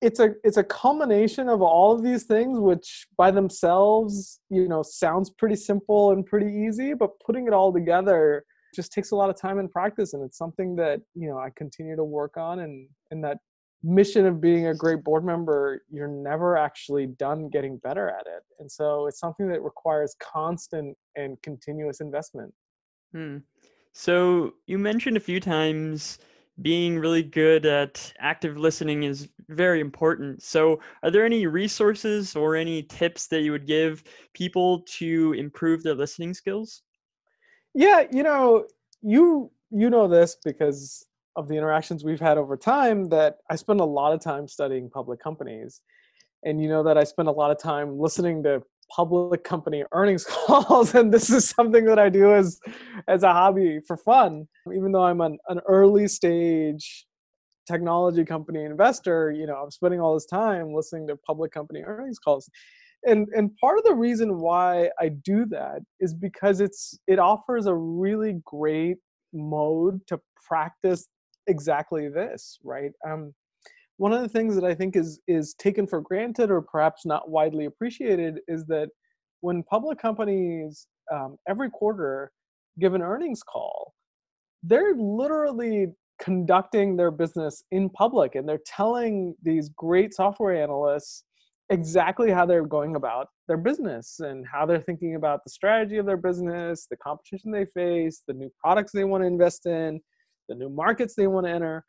it's 0.03 0.19
a 0.19 0.35
it's 0.43 0.57
a 0.57 0.65
culmination 0.65 1.49
of 1.49 1.63
all 1.63 1.93
of 1.93 2.03
these 2.03 2.25
things 2.25 2.59
which 2.59 3.07
by 3.17 3.31
themselves 3.31 4.41
you 4.51 4.69
know 4.69 4.83
sounds 4.83 5.31
pretty 5.31 5.57
simple 5.57 6.11
and 6.11 6.27
pretty 6.27 6.53
easy 6.53 6.93
but 6.93 7.11
putting 7.25 7.47
it 7.47 7.53
all 7.53 7.73
together 7.73 8.45
just 8.75 8.93
takes 8.93 9.13
a 9.13 9.17
lot 9.17 9.31
of 9.31 9.41
time 9.41 9.59
and 9.59 9.71
practice 9.71 10.13
and 10.13 10.23
it's 10.23 10.37
something 10.37 10.75
that 10.75 11.01
you 11.15 11.29
know 11.29 11.39
i 11.39 11.49
continue 11.57 11.97
to 11.97 12.05
work 12.05 12.37
on 12.37 12.61
and 12.61 12.89
and 13.13 13.23
that 13.23 13.39
mission 13.85 14.27
of 14.27 14.41
being 14.41 14.67
a 14.69 14.75
great 14.75 15.03
board 15.03 15.25
member 15.25 15.83
you're 15.91 16.09
never 16.09 16.57
actually 16.57 17.07
done 17.07 17.49
getting 17.49 17.79
better 17.79 18.09
at 18.09 18.27
it 18.27 18.43
and 18.59 18.71
so 18.71 19.07
it's 19.07 19.19
something 19.19 19.49
that 19.49 19.63
requires 19.63 20.15
constant 20.21 20.97
and 21.17 21.41
continuous 21.43 22.01
investment 22.01 22.53
hmm. 23.13 23.39
so 23.93 24.53
you 24.67 24.79
mentioned 24.79 25.17
a 25.17 25.21
few 25.21 25.41
times 25.41 26.19
being 26.61 26.99
really 26.99 27.23
good 27.23 27.65
at 27.65 28.13
active 28.19 28.59
listening 28.59 29.05
is 29.05 29.29
very 29.49 29.81
important. 29.81 30.43
So, 30.43 30.81
are 31.03 31.11
there 31.11 31.25
any 31.25 31.47
resources 31.47 32.37
or 32.37 32.57
any 32.57 32.83
tips 32.83 33.27
that 33.29 33.41
you 33.41 33.53
would 33.53 33.67
give 33.67 34.05
people 34.35 34.81
to 34.99 35.33
improve 35.33 35.83
their 35.83 35.95
listening 35.95 36.35
skills? 36.35 36.83
Yeah, 37.75 38.05
you 38.13 38.23
know, 38.23 38.67
you 39.01 39.51
you 39.71 39.89
know 39.89 40.07
this 40.07 40.37
because 40.45 41.07
of 41.37 41.49
the 41.49 41.55
interactions 41.55 42.05
we've 42.05 42.21
had 42.21 42.37
over 42.37 42.57
time 42.57 43.09
that 43.09 43.39
I 43.49 43.57
spend 43.57 43.81
a 43.81 43.85
lot 43.85 44.13
of 44.13 44.21
time 44.21 44.47
studying 44.47 44.91
public 44.91 45.21
companies. 45.21 45.81
And 46.45 46.61
you 46.61 46.69
know 46.69 46.83
that 46.83 46.99
I 46.99 47.05
spend 47.05 47.29
a 47.29 47.33
lot 47.33 47.51
of 47.51 47.59
time 47.59 47.99
listening 47.99 48.43
to 48.43 48.63
public 48.95 49.43
company 49.43 49.85
earnings 49.93 50.25
calls 50.29 50.95
and 50.95 51.13
this 51.13 51.31
is 51.31 51.49
something 51.49 51.85
that 51.87 51.99
i 51.99 52.11
do 52.11 52.35
as 52.35 52.61
as 53.09 53.23
a 53.23 53.33
hobby 53.33 53.81
for 53.87 53.97
fun 53.97 54.47
even 54.75 54.93
though 54.93 55.05
i'm 55.05 55.21
an, 55.21 55.39
an 55.49 55.61
early 55.69 56.07
stage 56.09 57.07
technology 57.67 58.25
company 58.25 58.65
investor 58.65 59.31
you 59.31 59.47
know 59.47 59.57
i'm 59.57 59.71
spending 59.71 60.01
all 60.01 60.15
this 60.15 60.27
time 60.27 60.75
listening 60.75 61.07
to 61.07 61.17
public 61.27 61.53
company 61.53 61.83
earnings 61.85 62.19
calls. 62.19 62.49
And 63.05 63.27
and 63.35 63.57
part 63.57 63.79
of 63.79 63.85
the 63.85 63.95
reason 63.95 64.39
why 64.39 64.91
i 65.01 65.09
do 65.09 65.45
that 65.47 65.81
is 66.01 66.15
because 66.15 66.61
it's 66.61 66.99
it 67.07 67.19
offers 67.19 67.67
a 67.67 67.75
really 67.75 68.41
great 68.45 68.99
mode 69.33 70.01
to 70.07 70.21
practice 70.49 71.09
exactly 71.47 72.09
this 72.09 72.59
right? 72.63 72.93
Um 73.09 73.35
one 73.99 74.13
of 74.13 74.23
the 74.23 74.29
things 74.29 74.55
that 74.57 74.65
I 74.65 74.75
think 74.75 74.97
is 74.97 75.21
is 75.29 75.55
taken 75.55 75.87
for 75.87 76.01
granted 76.01 76.51
or 76.51 76.61
perhaps 76.61 77.07
not 77.07 77.31
widely 77.31 77.67
appreciated 77.67 78.41
is 78.49 78.65
that 78.67 78.89
when 79.41 79.63
public 79.63 79.99
companies 79.99 80.87
um, 81.13 81.37
every 81.49 81.71
quarter 81.71 82.33
give 82.81 82.95
an 82.95 83.03
earnings 83.03 83.43
call, 83.43 83.93
they're 84.63 84.95
literally 84.97 85.89
conducting 86.21 86.97
their 86.97 87.11
business 87.11 87.65
in 87.73 87.91
public 87.91 88.35
and 88.35 88.49
they're 88.49 88.61
telling 88.65 89.35
these 89.43 89.69
great 89.71 90.15
software 90.15 90.55
analysts 90.55 91.25
exactly 91.71 92.31
how 92.31 92.45
they're 92.45 92.67
going 92.67 92.97
about 92.97 93.29
their 93.49 93.57
business 93.57 94.21
and 94.21 94.47
how 94.47 94.67
they're 94.67 94.81
thinking 94.81 95.15
about 95.17 95.41
the 95.43 95.51
strategy 95.51 95.97
of 95.97 96.07
their 96.07 96.17
business, 96.17 96.87
the 96.91 96.97
competition 96.97 97.51
they 97.51 97.65
face, 97.75 98.23
the 98.29 98.35
new 98.35 98.53
products 98.63 98.93
they 98.93 99.05
want 99.05 99.23
to 99.23 99.27
invest 99.27 99.67
in, 99.67 100.01
the 100.49 100.55
new 100.55 100.69
markets 100.69 101.15
they 101.15 101.27
want 101.27 101.47
to 101.47 101.53
enter. 101.53 101.85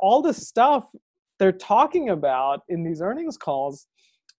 All 0.00 0.22
the 0.22 0.34
stuff 0.34 0.86
they're 1.38 1.50
talking 1.50 2.10
about 2.10 2.60
in 2.68 2.84
these 2.84 3.00
earnings 3.00 3.36
calls 3.36 3.86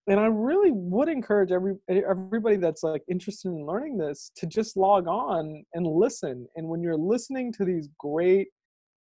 and 0.06 0.20
i 0.20 0.26
really 0.26 0.70
would 0.72 1.08
encourage 1.08 1.50
every 1.50 1.74
everybody 1.88 2.56
that's 2.56 2.82
like 2.82 3.02
interested 3.10 3.48
in 3.48 3.66
learning 3.66 3.96
this 3.96 4.30
to 4.36 4.46
just 4.46 4.76
log 4.76 5.06
on 5.06 5.64
and 5.74 5.86
listen 5.86 6.46
and 6.56 6.66
when 6.66 6.82
you're 6.82 6.96
listening 6.96 7.52
to 7.52 7.64
these 7.64 7.88
great 7.98 8.48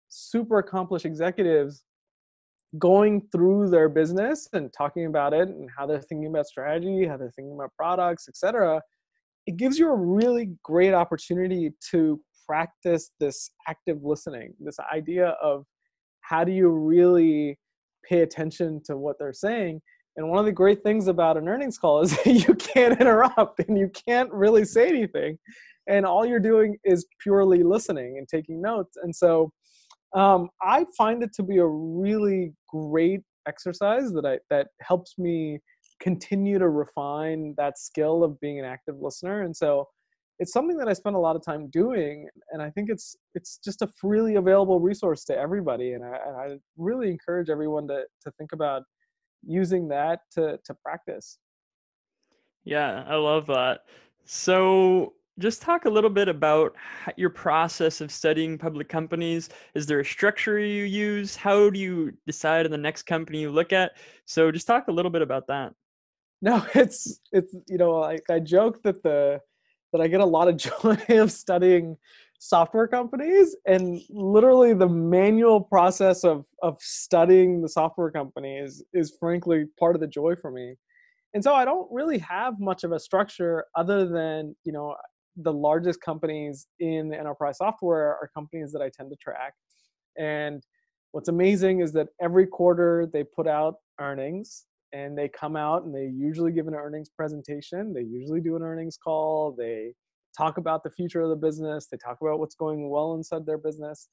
super 0.09 0.59
accomplished 0.59 1.05
executives 1.05 1.83
going 2.79 3.21
through 3.31 3.69
their 3.69 3.87
business 3.87 4.47
and 4.53 4.71
talking 4.75 5.05
about 5.05 5.33
it 5.33 5.47
and 5.47 5.69
how 5.75 5.85
they're 5.85 6.01
thinking 6.01 6.27
about 6.27 6.45
strategy 6.45 7.05
how 7.05 7.17
they're 7.17 7.31
thinking 7.31 7.53
about 7.53 7.71
products 7.77 8.27
etc 8.27 8.81
it 9.45 9.57
gives 9.57 9.77
you 9.77 9.89
a 9.89 9.95
really 9.95 10.49
great 10.63 10.93
opportunity 10.93 11.71
to 11.91 12.19
practice 12.47 13.11
this 13.19 13.51
active 13.67 13.97
listening 14.03 14.53
this 14.59 14.77
idea 14.93 15.29
of 15.41 15.65
how 16.21 16.43
do 16.43 16.51
you 16.51 16.69
really 16.69 17.57
pay 18.03 18.21
attention 18.21 18.81
to 18.85 18.97
what 18.97 19.17
they're 19.19 19.33
saying. 19.33 19.81
And 20.15 20.29
one 20.29 20.39
of 20.39 20.45
the 20.45 20.51
great 20.51 20.83
things 20.83 21.07
about 21.07 21.37
an 21.37 21.47
earnings 21.47 21.77
call 21.77 22.01
is 22.01 22.17
you 22.25 22.53
can't 22.55 22.99
interrupt 22.99 23.59
and 23.67 23.77
you 23.77 23.89
can't 24.07 24.31
really 24.31 24.65
say 24.65 24.89
anything. 24.89 25.37
And 25.87 26.05
all 26.05 26.25
you're 26.25 26.39
doing 26.39 26.77
is 26.83 27.05
purely 27.19 27.63
listening 27.63 28.17
and 28.17 28.27
taking 28.27 28.61
notes. 28.61 28.97
And 29.01 29.13
so 29.15 29.51
um, 30.15 30.49
I 30.61 30.85
find 30.97 31.23
it 31.23 31.33
to 31.35 31.43
be 31.43 31.57
a 31.57 31.65
really 31.65 32.53
great 32.69 33.21
exercise 33.47 34.13
that 34.13 34.25
I 34.25 34.39
that 34.49 34.67
helps 34.81 35.17
me 35.17 35.59
continue 35.99 36.59
to 36.59 36.69
refine 36.69 37.53
that 37.57 37.77
skill 37.77 38.23
of 38.23 38.39
being 38.39 38.59
an 38.59 38.65
active 38.65 38.95
listener. 38.99 39.41
And 39.41 39.55
so 39.55 39.87
it's 40.39 40.51
something 40.51 40.77
that 40.77 40.87
I 40.87 40.93
spend 40.93 41.15
a 41.15 41.19
lot 41.19 41.35
of 41.35 41.43
time 41.43 41.69
doing, 41.69 42.27
and 42.51 42.61
I 42.61 42.69
think 42.71 42.89
it's 42.89 43.15
it's 43.35 43.59
just 43.63 43.81
a 43.81 43.87
freely 43.99 44.35
available 44.35 44.79
resource 44.79 45.23
to 45.25 45.37
everybody, 45.37 45.93
and 45.93 46.03
I, 46.03 46.07
I 46.15 46.57
really 46.77 47.09
encourage 47.09 47.49
everyone 47.49 47.87
to 47.87 48.03
to 48.23 48.31
think 48.37 48.51
about 48.51 48.83
using 49.45 49.87
that 49.89 50.21
to 50.31 50.59
to 50.65 50.73
practice. 50.73 51.37
Yeah, 52.63 53.03
I 53.07 53.15
love 53.15 53.47
that. 53.47 53.81
So, 54.25 55.13
just 55.39 55.61
talk 55.61 55.85
a 55.85 55.89
little 55.89 56.09
bit 56.09 56.29
about 56.29 56.75
your 57.17 57.29
process 57.29 57.99
of 57.99 58.11
studying 58.11 58.57
public 58.57 58.87
companies. 58.87 59.49
Is 59.73 59.85
there 59.85 59.99
a 59.99 60.05
structure 60.05 60.59
you 60.59 60.83
use? 60.83 61.35
How 61.35 61.69
do 61.69 61.79
you 61.79 62.13
decide 62.25 62.65
on 62.65 62.71
the 62.71 62.77
next 62.77 63.03
company 63.03 63.41
you 63.41 63.51
look 63.51 63.73
at? 63.73 63.93
So, 64.25 64.51
just 64.51 64.67
talk 64.67 64.87
a 64.87 64.91
little 64.91 65.11
bit 65.11 65.21
about 65.21 65.47
that. 65.47 65.73
No, 66.41 66.65
it's 66.75 67.19
it's 67.31 67.55
you 67.67 67.77
know 67.77 67.91
like 67.99 68.23
I 68.29 68.39
joke 68.39 68.81
that 68.83 69.03
the 69.03 69.41
that 69.91 70.01
I 70.01 70.07
get 70.07 70.21
a 70.21 70.25
lot 70.25 70.47
of 70.47 70.57
joy 70.57 70.97
of 71.09 71.31
studying 71.31 71.97
software 72.43 72.89
companies 72.89 73.55
and 73.65 74.01
literally 74.09 74.73
the 74.73 74.87
manual 74.87 75.61
process 75.61 76.25
of 76.25 76.43
of 76.61 76.75
studying 76.81 77.61
the 77.61 77.69
software 77.69 78.11
companies 78.11 78.83
is 78.93 79.15
frankly 79.17 79.63
part 79.79 79.95
of 79.95 80.01
the 80.01 80.07
joy 80.07 80.33
for 80.41 80.51
me 80.51 80.75
and 81.33 81.41
so 81.41 81.55
i 81.55 81.63
don't 81.63 81.87
really 81.89 82.17
have 82.17 82.59
much 82.59 82.83
of 82.83 82.91
a 82.91 82.99
structure 82.99 83.63
other 83.77 84.09
than 84.09 84.53
you 84.65 84.73
know 84.73 84.93
the 85.37 85.53
largest 85.53 86.01
companies 86.01 86.67
in 86.81 87.13
enterprise 87.13 87.59
software 87.59 88.09
are 88.09 88.29
companies 88.35 88.73
that 88.73 88.81
i 88.81 88.89
tend 88.93 89.09
to 89.09 89.15
track 89.23 89.53
and 90.19 90.63
what's 91.13 91.29
amazing 91.29 91.79
is 91.79 91.93
that 91.93 92.09
every 92.21 92.45
quarter 92.45 93.07
they 93.13 93.23
put 93.23 93.47
out 93.47 93.75
earnings 94.01 94.65
and 94.91 95.17
they 95.17 95.29
come 95.29 95.55
out 95.55 95.85
and 95.85 95.95
they 95.95 96.11
usually 96.13 96.51
give 96.51 96.67
an 96.67 96.75
earnings 96.75 97.09
presentation. 97.09 97.93
They 97.93 98.03
usually 98.03 98.41
do 98.41 98.55
an 98.55 98.61
earnings 98.61 98.95
call. 99.03 99.55
They 99.57 99.93
talk 100.37 100.57
about 100.57 100.83
the 100.83 100.89
future 100.89 101.21
of 101.21 101.29
the 101.29 101.35
business. 101.35 101.87
They 101.87 101.97
talk 101.97 102.17
about 102.21 102.39
what's 102.39 102.55
going 102.55 102.89
well 102.89 103.15
inside 103.15 103.45
their 103.45 103.57
business. 103.57 104.09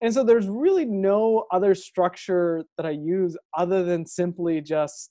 And 0.00 0.12
so 0.12 0.24
there's 0.24 0.48
really 0.48 0.84
no 0.84 1.46
other 1.52 1.74
structure 1.74 2.64
that 2.76 2.86
I 2.86 2.90
use 2.90 3.36
other 3.56 3.84
than 3.84 4.04
simply 4.04 4.60
just 4.60 5.10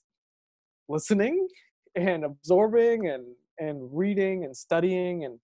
listening 0.88 1.48
and 1.94 2.24
absorbing 2.24 3.08
and 3.08 3.24
and 3.58 3.88
reading 3.92 4.44
and 4.44 4.56
studying 4.56 5.24
and 5.24 5.38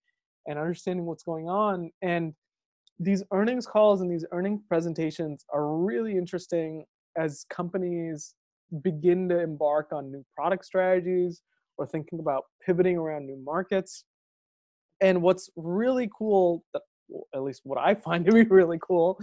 and 0.46 0.58
understanding 0.58 1.04
what's 1.04 1.22
going 1.22 1.48
on 1.48 1.90
and 2.02 2.34
these 2.98 3.22
earnings 3.32 3.66
calls 3.66 4.00
and 4.00 4.10
these 4.10 4.24
earning 4.32 4.60
presentations 4.68 5.44
are 5.52 5.76
really 5.76 6.16
interesting 6.16 6.84
as 7.16 7.44
companies 7.48 8.34
begin 8.82 9.28
to 9.28 9.40
embark 9.40 9.88
on 9.92 10.10
new 10.10 10.24
product 10.34 10.64
strategies 10.64 11.42
or 11.76 11.86
thinking 11.86 12.18
about 12.18 12.44
pivoting 12.64 12.96
around 12.96 13.26
new 13.26 13.40
markets. 13.44 14.04
And 15.00 15.22
what's 15.22 15.50
really 15.56 16.10
cool, 16.16 16.64
at 17.34 17.42
least 17.42 17.62
what 17.64 17.78
I 17.78 17.94
find 18.06 18.24
to 18.26 18.32
be 18.32 18.44
really 18.44 18.78
cool, 18.86 19.20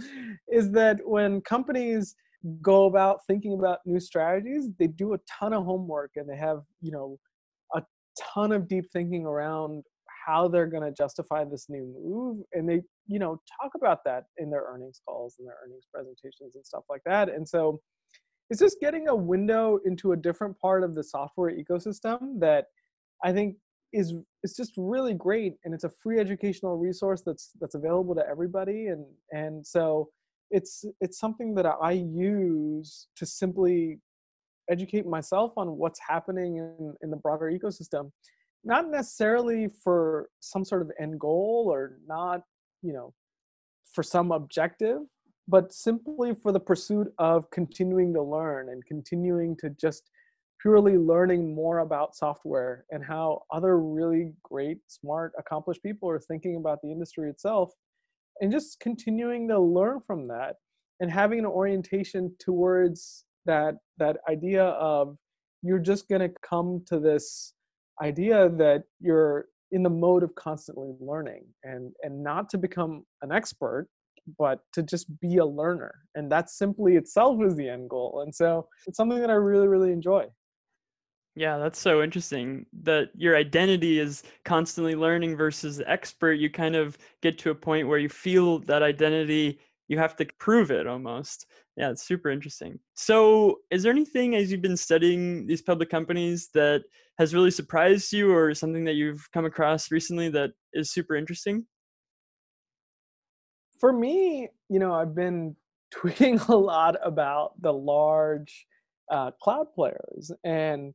is 0.48 0.70
that 0.72 0.98
when 1.04 1.40
companies 1.42 2.14
go 2.62 2.86
about 2.86 3.20
thinking 3.26 3.54
about 3.54 3.78
new 3.86 4.00
strategies, 4.00 4.68
they 4.78 4.86
do 4.86 5.14
a 5.14 5.18
ton 5.38 5.52
of 5.52 5.64
homework 5.64 6.12
and 6.16 6.28
they 6.28 6.36
have, 6.36 6.60
you 6.80 6.92
know, 6.92 7.18
a 7.74 7.82
ton 8.34 8.52
of 8.52 8.68
deep 8.68 8.84
thinking 8.92 9.26
around 9.26 9.82
how 10.26 10.48
they're 10.48 10.66
going 10.66 10.82
to 10.82 10.92
justify 10.92 11.44
this 11.44 11.66
new 11.68 11.94
move 12.04 12.38
and 12.52 12.68
they 12.68 12.82
you 13.06 13.18
know 13.18 13.40
talk 13.60 13.72
about 13.76 14.00
that 14.04 14.24
in 14.38 14.50
their 14.50 14.64
earnings 14.68 15.00
calls 15.06 15.36
and 15.38 15.46
their 15.46 15.56
earnings 15.64 15.84
presentations 15.92 16.56
and 16.56 16.66
stuff 16.66 16.82
like 16.90 17.02
that 17.06 17.28
and 17.28 17.48
so 17.48 17.80
it's 18.50 18.60
just 18.60 18.78
getting 18.80 19.08
a 19.08 19.14
window 19.14 19.78
into 19.84 20.12
a 20.12 20.16
different 20.16 20.58
part 20.58 20.82
of 20.82 20.94
the 20.94 21.04
software 21.04 21.52
ecosystem 21.52 22.40
that 22.40 22.66
i 23.24 23.32
think 23.32 23.56
is 23.96 24.14
is 24.42 24.54
just 24.54 24.72
really 24.76 25.14
great 25.14 25.54
and 25.64 25.74
it's 25.74 25.84
a 25.84 25.90
free 26.02 26.18
educational 26.20 26.76
resource 26.76 27.22
that's 27.24 27.50
that's 27.60 27.74
available 27.74 28.14
to 28.14 28.24
everybody 28.28 28.88
and 28.88 29.04
and 29.32 29.66
so 29.66 30.08
it's 30.50 30.84
it's 31.00 31.18
something 31.18 31.54
that 31.54 31.66
i 31.82 31.92
use 31.92 33.08
to 33.16 33.24
simply 33.24 33.98
educate 34.70 35.06
myself 35.06 35.52
on 35.56 35.76
what's 35.76 36.00
happening 36.06 36.56
in, 36.56 36.94
in 37.02 37.10
the 37.10 37.16
broader 37.16 37.50
ecosystem. 37.52 38.10
Not 38.64 38.90
necessarily 38.90 39.68
for 39.84 40.28
some 40.40 40.64
sort 40.64 40.82
of 40.82 40.90
end 41.00 41.20
goal 41.20 41.68
or 41.72 41.98
not 42.06 42.42
you 42.82 42.92
know 42.92 43.12
for 43.92 44.02
some 44.02 44.32
objective 44.32 45.00
but 45.48 45.72
simply 45.72 46.34
for 46.42 46.50
the 46.52 46.60
pursuit 46.60 47.12
of 47.18 47.48
continuing 47.50 48.12
to 48.12 48.22
learn 48.22 48.68
and 48.70 48.84
continuing 48.84 49.56
to 49.56 49.70
just 49.70 50.10
purely 50.60 50.96
learning 50.96 51.54
more 51.54 51.78
about 51.78 52.16
software 52.16 52.84
and 52.90 53.04
how 53.04 53.42
other 53.52 53.78
really 53.78 54.32
great 54.42 54.78
smart 54.86 55.32
accomplished 55.38 55.82
people 55.82 56.08
are 56.08 56.20
thinking 56.20 56.56
about 56.56 56.78
the 56.82 56.90
industry 56.90 57.28
itself 57.28 57.72
and 58.40 58.52
just 58.52 58.80
continuing 58.80 59.48
to 59.48 59.58
learn 59.58 60.00
from 60.06 60.28
that 60.28 60.56
and 61.00 61.10
having 61.10 61.38
an 61.38 61.46
orientation 61.46 62.34
towards 62.38 63.24
that 63.44 63.74
that 63.98 64.16
idea 64.28 64.64
of 64.64 65.16
you're 65.62 65.78
just 65.78 66.08
going 66.08 66.20
to 66.20 66.34
come 66.48 66.82
to 66.86 66.98
this 66.98 67.54
idea 68.02 68.48
that 68.48 68.82
you're 69.00 69.46
in 69.72 69.82
the 69.82 69.90
mode 69.90 70.22
of 70.22 70.34
constantly 70.34 70.92
learning 71.00 71.44
and 71.64 71.92
and 72.02 72.22
not 72.22 72.48
to 72.48 72.58
become 72.58 73.04
an 73.22 73.32
expert 73.32 73.88
but 74.38 74.60
to 74.72 74.82
just 74.82 75.06
be 75.20 75.36
a 75.36 75.46
learner 75.46 75.94
and 76.14 76.30
that 76.30 76.50
simply 76.50 76.96
itself 76.96 77.40
is 77.44 77.54
the 77.56 77.68
end 77.68 77.88
goal 77.88 78.22
and 78.24 78.34
so 78.34 78.66
it's 78.86 78.96
something 78.96 79.20
that 79.20 79.30
i 79.30 79.34
really 79.34 79.68
really 79.68 79.92
enjoy 79.92 80.24
yeah 81.36 81.58
that's 81.58 81.78
so 81.78 82.02
interesting 82.02 82.66
that 82.82 83.10
your 83.14 83.36
identity 83.36 84.00
is 84.00 84.22
constantly 84.44 84.94
learning 84.94 85.36
versus 85.36 85.82
expert. 85.86 86.34
You 86.34 86.50
kind 86.50 86.74
of 86.74 86.98
get 87.22 87.38
to 87.38 87.50
a 87.50 87.54
point 87.54 87.88
where 87.88 87.98
you 87.98 88.08
feel 88.08 88.58
that 88.60 88.82
identity 88.82 89.60
you 89.88 89.98
have 89.98 90.16
to 90.16 90.26
prove 90.38 90.72
it 90.72 90.86
almost. 90.88 91.46
Yeah 91.76 91.90
it's 91.90 92.02
super 92.02 92.30
interesting. 92.30 92.80
So 92.94 93.58
is 93.70 93.82
there 93.82 93.92
anything 93.92 94.34
as 94.34 94.50
you've 94.50 94.62
been 94.62 94.76
studying 94.76 95.46
these 95.46 95.62
public 95.62 95.90
companies 95.90 96.48
that 96.54 96.82
has 97.18 97.34
really 97.34 97.52
surprised 97.52 98.12
you 98.12 98.34
or 98.34 98.54
something 98.54 98.84
that 98.84 98.94
you've 98.94 99.30
come 99.32 99.44
across 99.44 99.92
recently 99.92 100.28
that 100.30 100.50
is 100.72 100.90
super 100.90 101.14
interesting? 101.14 101.66
For 103.78 103.92
me 103.92 104.48
you 104.68 104.78
know 104.78 104.92
i've 104.94 105.14
been 105.14 105.54
tweeting 105.94 106.48
a 106.48 106.56
lot 106.56 106.96
about 107.04 107.60
the 107.62 107.72
large 107.72 108.66
uh, 109.10 109.30
cloud 109.40 109.72
players 109.72 110.32
and 110.42 110.94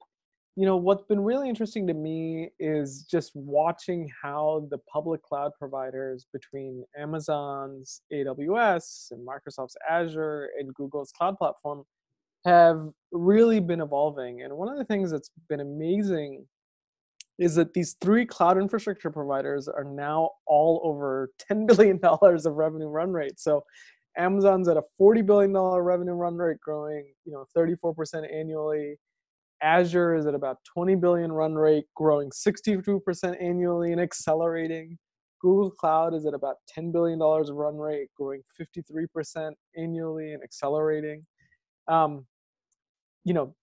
you 0.55 0.65
know 0.65 0.75
what's 0.75 1.03
been 1.03 1.19
really 1.21 1.47
interesting 1.47 1.87
to 1.87 1.93
me 1.93 2.49
is 2.59 3.03
just 3.09 3.31
watching 3.35 4.09
how 4.21 4.67
the 4.69 4.77
public 4.91 5.23
cloud 5.23 5.51
providers 5.57 6.27
between 6.33 6.83
amazon's 6.97 8.01
aws 8.13 9.11
and 9.11 9.25
microsoft's 9.25 9.77
azure 9.89 10.49
and 10.59 10.73
google's 10.73 11.11
cloud 11.13 11.37
platform 11.37 11.83
have 12.45 12.89
really 13.11 13.59
been 13.59 13.81
evolving. 13.81 14.41
And 14.41 14.55
one 14.55 14.69
of 14.69 14.77
the 14.77 14.85
things 14.85 15.11
that's 15.11 15.31
been 15.49 15.59
amazing 15.59 16.45
is 17.39 17.55
that 17.55 17.73
these 17.73 17.95
three 18.01 18.25
cloud 18.25 18.57
infrastructure 18.57 19.09
providers 19.09 19.67
are 19.67 19.83
now 19.83 20.29
all 20.47 20.81
over 20.83 21.31
$10 21.51 21.67
billion 21.67 21.99
of 22.03 22.53
revenue 22.53 22.87
run 22.87 23.11
rate. 23.11 23.39
So 23.39 23.63
amazon's 24.17 24.67
at 24.67 24.75
a 24.75 24.83
$40 24.99 25.25
billion 25.25 25.53
revenue 25.53 26.11
run 26.11 26.35
rate 26.35 26.59
growing 26.59 27.05
you 27.23 27.31
know 27.31 27.45
34% 27.55 27.95
annually 28.29 28.97
Azure 29.61 30.15
is 30.15 30.25
at 30.25 30.35
about 30.35 30.57
20 30.73 30.95
billion 30.95 31.31
run 31.31 31.55
rate, 31.55 31.85
growing 31.95 32.29
62% 32.31 33.41
annually 33.41 33.91
and 33.91 34.01
accelerating. 34.01 34.97
Google 35.41 35.71
Cloud 35.71 36.13
is 36.13 36.25
at 36.25 36.33
about 36.33 36.57
10 36.69 36.91
billion 36.91 37.19
dollars 37.19 37.49
run 37.51 37.77
rate, 37.77 38.09
growing 38.15 38.41
53% 38.59 39.51
annually 39.75 40.33
and 40.33 40.43
accelerating. 40.43 41.25
Um, 41.87 42.25
you 43.23 43.33
know, 43.33 43.55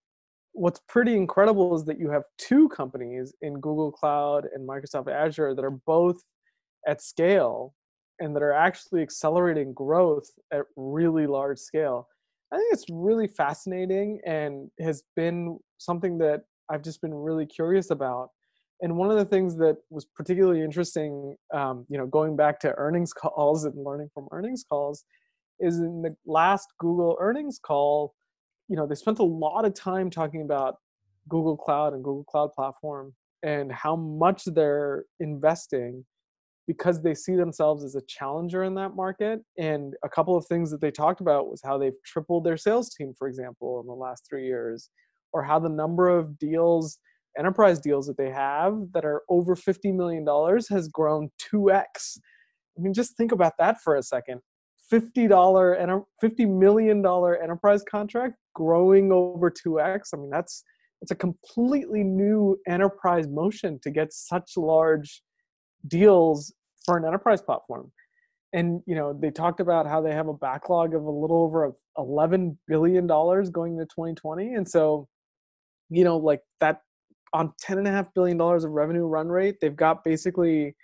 what's 0.52 0.80
pretty 0.88 1.16
incredible 1.16 1.74
is 1.76 1.84
that 1.84 1.98
you 1.98 2.10
have 2.10 2.24
two 2.36 2.68
companies 2.70 3.34
in 3.42 3.54
Google 3.60 3.92
Cloud 3.92 4.46
and 4.52 4.68
Microsoft 4.68 5.08
Azure 5.08 5.54
that 5.54 5.64
are 5.64 5.78
both 5.86 6.20
at 6.86 7.00
scale 7.00 7.74
and 8.20 8.34
that 8.34 8.42
are 8.42 8.52
actually 8.52 9.02
accelerating 9.02 9.72
growth 9.72 10.28
at 10.52 10.62
really 10.76 11.26
large 11.26 11.58
scale. 11.58 12.08
I 12.52 12.56
think 12.56 12.72
it's 12.72 12.86
really 12.90 13.28
fascinating 13.28 14.20
and 14.24 14.70
has 14.80 15.02
been 15.16 15.58
something 15.78 16.18
that 16.18 16.42
I've 16.70 16.82
just 16.82 17.02
been 17.02 17.14
really 17.14 17.46
curious 17.46 17.90
about. 17.90 18.30
And 18.80 18.96
one 18.96 19.10
of 19.10 19.16
the 19.16 19.24
things 19.24 19.56
that 19.56 19.76
was 19.90 20.06
particularly 20.16 20.62
interesting, 20.62 21.36
um, 21.52 21.84
you 21.88 21.98
know, 21.98 22.06
going 22.06 22.36
back 22.36 22.60
to 22.60 22.74
earnings 22.76 23.12
calls 23.14 23.64
and 23.64 23.74
learning 23.84 24.08
from 24.14 24.28
earnings 24.32 24.64
calls, 24.68 25.04
is 25.60 25.78
in 25.78 26.02
the 26.02 26.14
last 26.26 26.68
Google 26.78 27.16
earnings 27.20 27.58
call, 27.58 28.14
you 28.68 28.76
know, 28.76 28.86
they 28.86 28.94
spent 28.94 29.18
a 29.18 29.24
lot 29.24 29.64
of 29.64 29.74
time 29.74 30.08
talking 30.08 30.42
about 30.42 30.76
Google 31.28 31.56
Cloud 31.56 31.94
and 31.94 32.04
Google 32.04 32.24
Cloud 32.24 32.52
Platform 32.54 33.12
and 33.42 33.72
how 33.72 33.96
much 33.96 34.44
they're 34.46 35.04
investing 35.20 36.04
because 36.68 37.02
they 37.02 37.14
see 37.14 37.34
themselves 37.34 37.82
as 37.82 37.94
a 37.94 38.02
challenger 38.06 38.62
in 38.62 38.74
that 38.74 38.94
market. 38.94 39.40
And 39.56 39.94
a 40.04 40.08
couple 40.08 40.36
of 40.36 40.46
things 40.46 40.70
that 40.70 40.82
they 40.82 40.90
talked 40.90 41.22
about 41.22 41.48
was 41.48 41.62
how 41.64 41.78
they've 41.78 42.00
tripled 42.04 42.44
their 42.44 42.58
sales 42.58 42.94
team, 42.94 43.14
for 43.18 43.26
example, 43.26 43.80
in 43.80 43.86
the 43.86 43.94
last 43.94 44.26
three 44.28 44.44
years, 44.44 44.90
or 45.32 45.42
how 45.42 45.58
the 45.58 45.70
number 45.70 46.10
of 46.10 46.38
deals, 46.38 46.98
enterprise 47.38 47.80
deals 47.80 48.06
that 48.06 48.18
they 48.18 48.30
have 48.30 48.76
that 48.92 49.06
are 49.06 49.22
over 49.30 49.56
$50 49.56 49.94
million 49.94 50.26
has 50.70 50.88
grown 50.88 51.30
2x. 51.50 52.18
I 52.76 52.82
mean, 52.82 52.92
just 52.92 53.16
think 53.16 53.32
about 53.32 53.54
that 53.58 53.80
for 53.82 53.96
a 53.96 54.02
second. 54.02 54.42
$50 54.92 55.82
and 55.82 56.02
$50 56.22 56.58
million 56.58 56.98
enterprise 57.42 57.82
contract 57.82 58.34
growing 58.54 59.10
over 59.10 59.50
2x. 59.50 60.08
I 60.12 60.18
mean, 60.18 60.30
that's 60.30 60.62
it's 61.00 61.12
a 61.12 61.16
completely 61.16 62.02
new 62.04 62.58
enterprise 62.66 63.26
motion 63.26 63.78
to 63.84 63.90
get 63.90 64.12
such 64.12 64.56
large 64.56 65.22
deals 65.86 66.52
for 66.88 66.96
an 66.96 67.04
enterprise 67.04 67.42
platform. 67.42 67.92
And 68.54 68.80
you 68.86 68.94
know 68.94 69.12
they 69.12 69.30
talked 69.30 69.60
about 69.60 69.86
how 69.86 70.00
they 70.00 70.12
have 70.12 70.28
a 70.28 70.32
backlog 70.32 70.94
of 70.94 71.02
a 71.04 71.10
little 71.10 71.42
over 71.42 71.70
11 71.98 72.58
billion 72.66 73.06
dollars 73.06 73.50
going 73.50 73.72
into 73.72 73.84
2020 73.84 74.54
and 74.54 74.66
so 74.66 75.06
you 75.90 76.02
know 76.02 76.16
like 76.16 76.40
that 76.60 76.80
on 77.34 77.52
10 77.60 77.76
and 77.76 77.86
a 77.86 77.90
half 77.90 78.06
billion 78.14 78.38
dollars 78.38 78.64
of 78.64 78.70
revenue 78.70 79.04
run 79.04 79.28
rate 79.28 79.56
they've 79.60 79.76
got 79.76 80.02
basically 80.02 80.74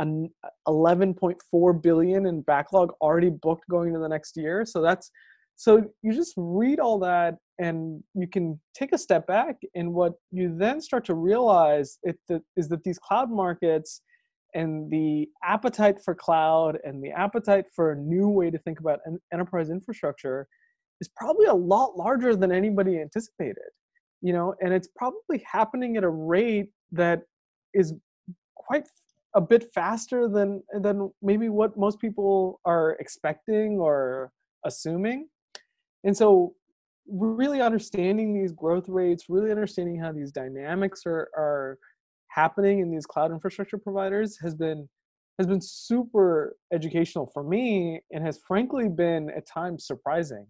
an 0.00 0.30
11.4 0.66 1.82
billion 1.82 2.26
in 2.26 2.42
backlog 2.42 2.92
already 3.00 3.30
booked 3.30 3.64
going 3.70 3.88
into 3.88 4.00
the 4.00 4.08
next 4.08 4.36
year. 4.36 4.64
So 4.64 4.80
that's 4.80 5.10
so 5.56 5.84
you 6.02 6.12
just 6.12 6.34
read 6.36 6.78
all 6.78 7.00
that 7.00 7.34
and 7.58 8.02
you 8.14 8.28
can 8.28 8.60
take 8.76 8.92
a 8.92 8.98
step 8.98 9.26
back. 9.26 9.56
And 9.74 9.92
what 9.92 10.12
you 10.30 10.54
then 10.56 10.80
start 10.80 11.04
to 11.06 11.14
realize 11.14 11.98
is 12.56 12.68
that 12.68 12.84
these 12.84 12.98
cloud 12.98 13.30
markets 13.30 14.02
and 14.54 14.90
the 14.90 15.28
appetite 15.44 16.00
for 16.02 16.14
cloud 16.14 16.78
and 16.84 17.02
the 17.02 17.10
appetite 17.10 17.66
for 17.74 17.92
a 17.92 17.96
new 17.96 18.28
way 18.28 18.50
to 18.50 18.58
think 18.58 18.80
about 18.80 19.00
an 19.04 19.18
enterprise 19.32 19.70
infrastructure 19.70 20.48
is 21.00 21.08
probably 21.16 21.46
a 21.46 21.54
lot 21.54 21.96
larger 21.96 22.34
than 22.34 22.50
anybody 22.50 23.00
anticipated 23.00 23.70
you 24.20 24.32
know 24.32 24.54
and 24.60 24.72
it's 24.72 24.88
probably 24.96 25.44
happening 25.50 25.96
at 25.96 26.04
a 26.04 26.08
rate 26.08 26.70
that 26.92 27.22
is 27.74 27.94
quite 28.56 28.88
a 29.34 29.40
bit 29.40 29.72
faster 29.74 30.28
than 30.28 30.62
than 30.80 31.10
maybe 31.22 31.48
what 31.48 31.76
most 31.76 32.00
people 32.00 32.60
are 32.64 32.96
expecting 33.00 33.78
or 33.78 34.32
assuming. 34.64 35.28
And 36.04 36.16
so 36.16 36.54
really 37.06 37.60
understanding 37.60 38.34
these 38.34 38.52
growth 38.52 38.88
rates 38.88 39.24
really 39.30 39.50
understanding 39.50 39.98
how 39.98 40.12
these 40.12 40.30
dynamics 40.30 41.02
are 41.06 41.30
are 41.36 41.78
happening 42.38 42.78
in 42.78 42.90
these 42.90 43.04
cloud 43.04 43.32
infrastructure 43.32 43.78
providers 43.78 44.38
has 44.40 44.54
been 44.54 44.88
has 45.38 45.46
been 45.46 45.60
super 45.60 46.56
educational 46.72 47.30
for 47.32 47.42
me 47.44 48.00
and 48.12 48.24
has 48.24 48.40
frankly 48.46 48.88
been 48.88 49.30
at 49.30 49.46
times 49.46 49.86
surprising. 49.86 50.46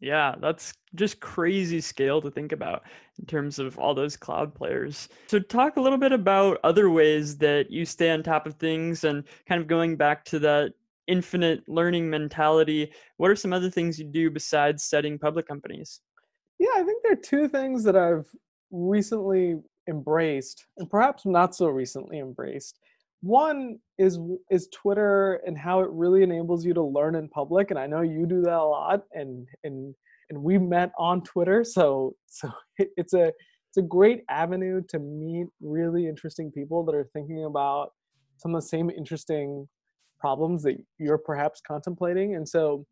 Yeah, 0.00 0.34
that's 0.40 0.72
just 0.94 1.20
crazy 1.20 1.80
scale 1.80 2.20
to 2.22 2.30
think 2.30 2.52
about 2.52 2.82
in 3.18 3.26
terms 3.26 3.58
of 3.58 3.78
all 3.78 3.94
those 3.94 4.16
cloud 4.16 4.54
players. 4.54 5.08
So, 5.28 5.38
talk 5.38 5.76
a 5.76 5.80
little 5.80 5.98
bit 5.98 6.12
about 6.12 6.58
other 6.64 6.88
ways 6.90 7.36
that 7.38 7.70
you 7.70 7.84
stay 7.84 8.10
on 8.10 8.22
top 8.22 8.46
of 8.46 8.54
things 8.54 9.04
and 9.04 9.24
kind 9.46 9.60
of 9.60 9.66
going 9.66 9.96
back 9.96 10.24
to 10.26 10.38
that 10.40 10.72
infinite 11.06 11.68
learning 11.68 12.08
mentality. 12.08 12.92
What 13.18 13.30
are 13.30 13.36
some 13.36 13.52
other 13.52 13.70
things 13.70 13.98
you 13.98 14.06
do 14.06 14.30
besides 14.30 14.84
studying 14.84 15.18
public 15.18 15.46
companies? 15.46 16.00
Yeah, 16.58 16.74
I 16.76 16.82
think 16.82 17.02
there 17.02 17.12
are 17.12 17.16
two 17.16 17.48
things 17.48 17.84
that 17.84 17.96
I've 17.96 18.26
recently 18.70 19.56
embraced, 19.88 20.66
and 20.78 20.88
perhaps 20.88 21.26
not 21.26 21.54
so 21.54 21.66
recently 21.66 22.18
embraced. 22.18 22.78
One 23.22 23.78
is 23.98 24.18
is 24.50 24.68
Twitter 24.72 25.40
and 25.46 25.56
how 25.56 25.80
it 25.80 25.90
really 25.90 26.22
enables 26.22 26.64
you 26.64 26.72
to 26.74 26.82
learn 26.82 27.14
in 27.14 27.28
public, 27.28 27.70
and 27.70 27.78
I 27.78 27.86
know 27.86 28.00
you 28.00 28.26
do 28.26 28.40
that 28.42 28.58
a 28.58 28.64
lot, 28.64 29.04
and 29.12 29.46
and 29.64 29.94
and 30.30 30.42
we 30.42 30.58
met 30.58 30.92
on 30.98 31.22
Twitter, 31.22 31.64
so 31.64 32.14
so 32.26 32.50
it's 32.78 33.14
a 33.14 33.32
it's 33.68 33.76
a 33.76 33.82
great 33.82 34.24
avenue 34.28 34.82
to 34.88 34.98
meet 34.98 35.46
really 35.60 36.08
interesting 36.08 36.50
people 36.50 36.84
that 36.84 36.94
are 36.94 37.08
thinking 37.12 37.44
about 37.44 37.92
some 38.38 38.54
of 38.54 38.62
the 38.62 38.66
same 38.66 38.90
interesting 38.90 39.68
problems 40.18 40.62
that 40.62 40.76
you're 40.98 41.18
perhaps 41.18 41.60
contemplating, 41.66 42.36
and 42.36 42.48
so 42.48 42.86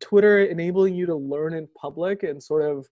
Twitter 0.00 0.44
enabling 0.44 0.94
you 0.94 1.06
to 1.06 1.14
learn 1.14 1.54
in 1.54 1.68
public 1.80 2.22
and 2.22 2.42
sort 2.42 2.62
of 2.62 2.86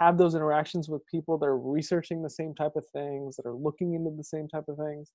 have 0.00 0.18
those 0.18 0.34
interactions 0.34 0.88
with 0.88 1.06
people 1.06 1.38
that 1.38 1.46
are 1.46 1.58
researching 1.58 2.22
the 2.22 2.30
same 2.30 2.54
type 2.54 2.72
of 2.74 2.84
things, 2.92 3.36
that 3.36 3.46
are 3.46 3.54
looking 3.54 3.94
into 3.94 4.10
the 4.16 4.24
same 4.24 4.48
type 4.48 4.64
of 4.68 4.76
things. 4.76 5.12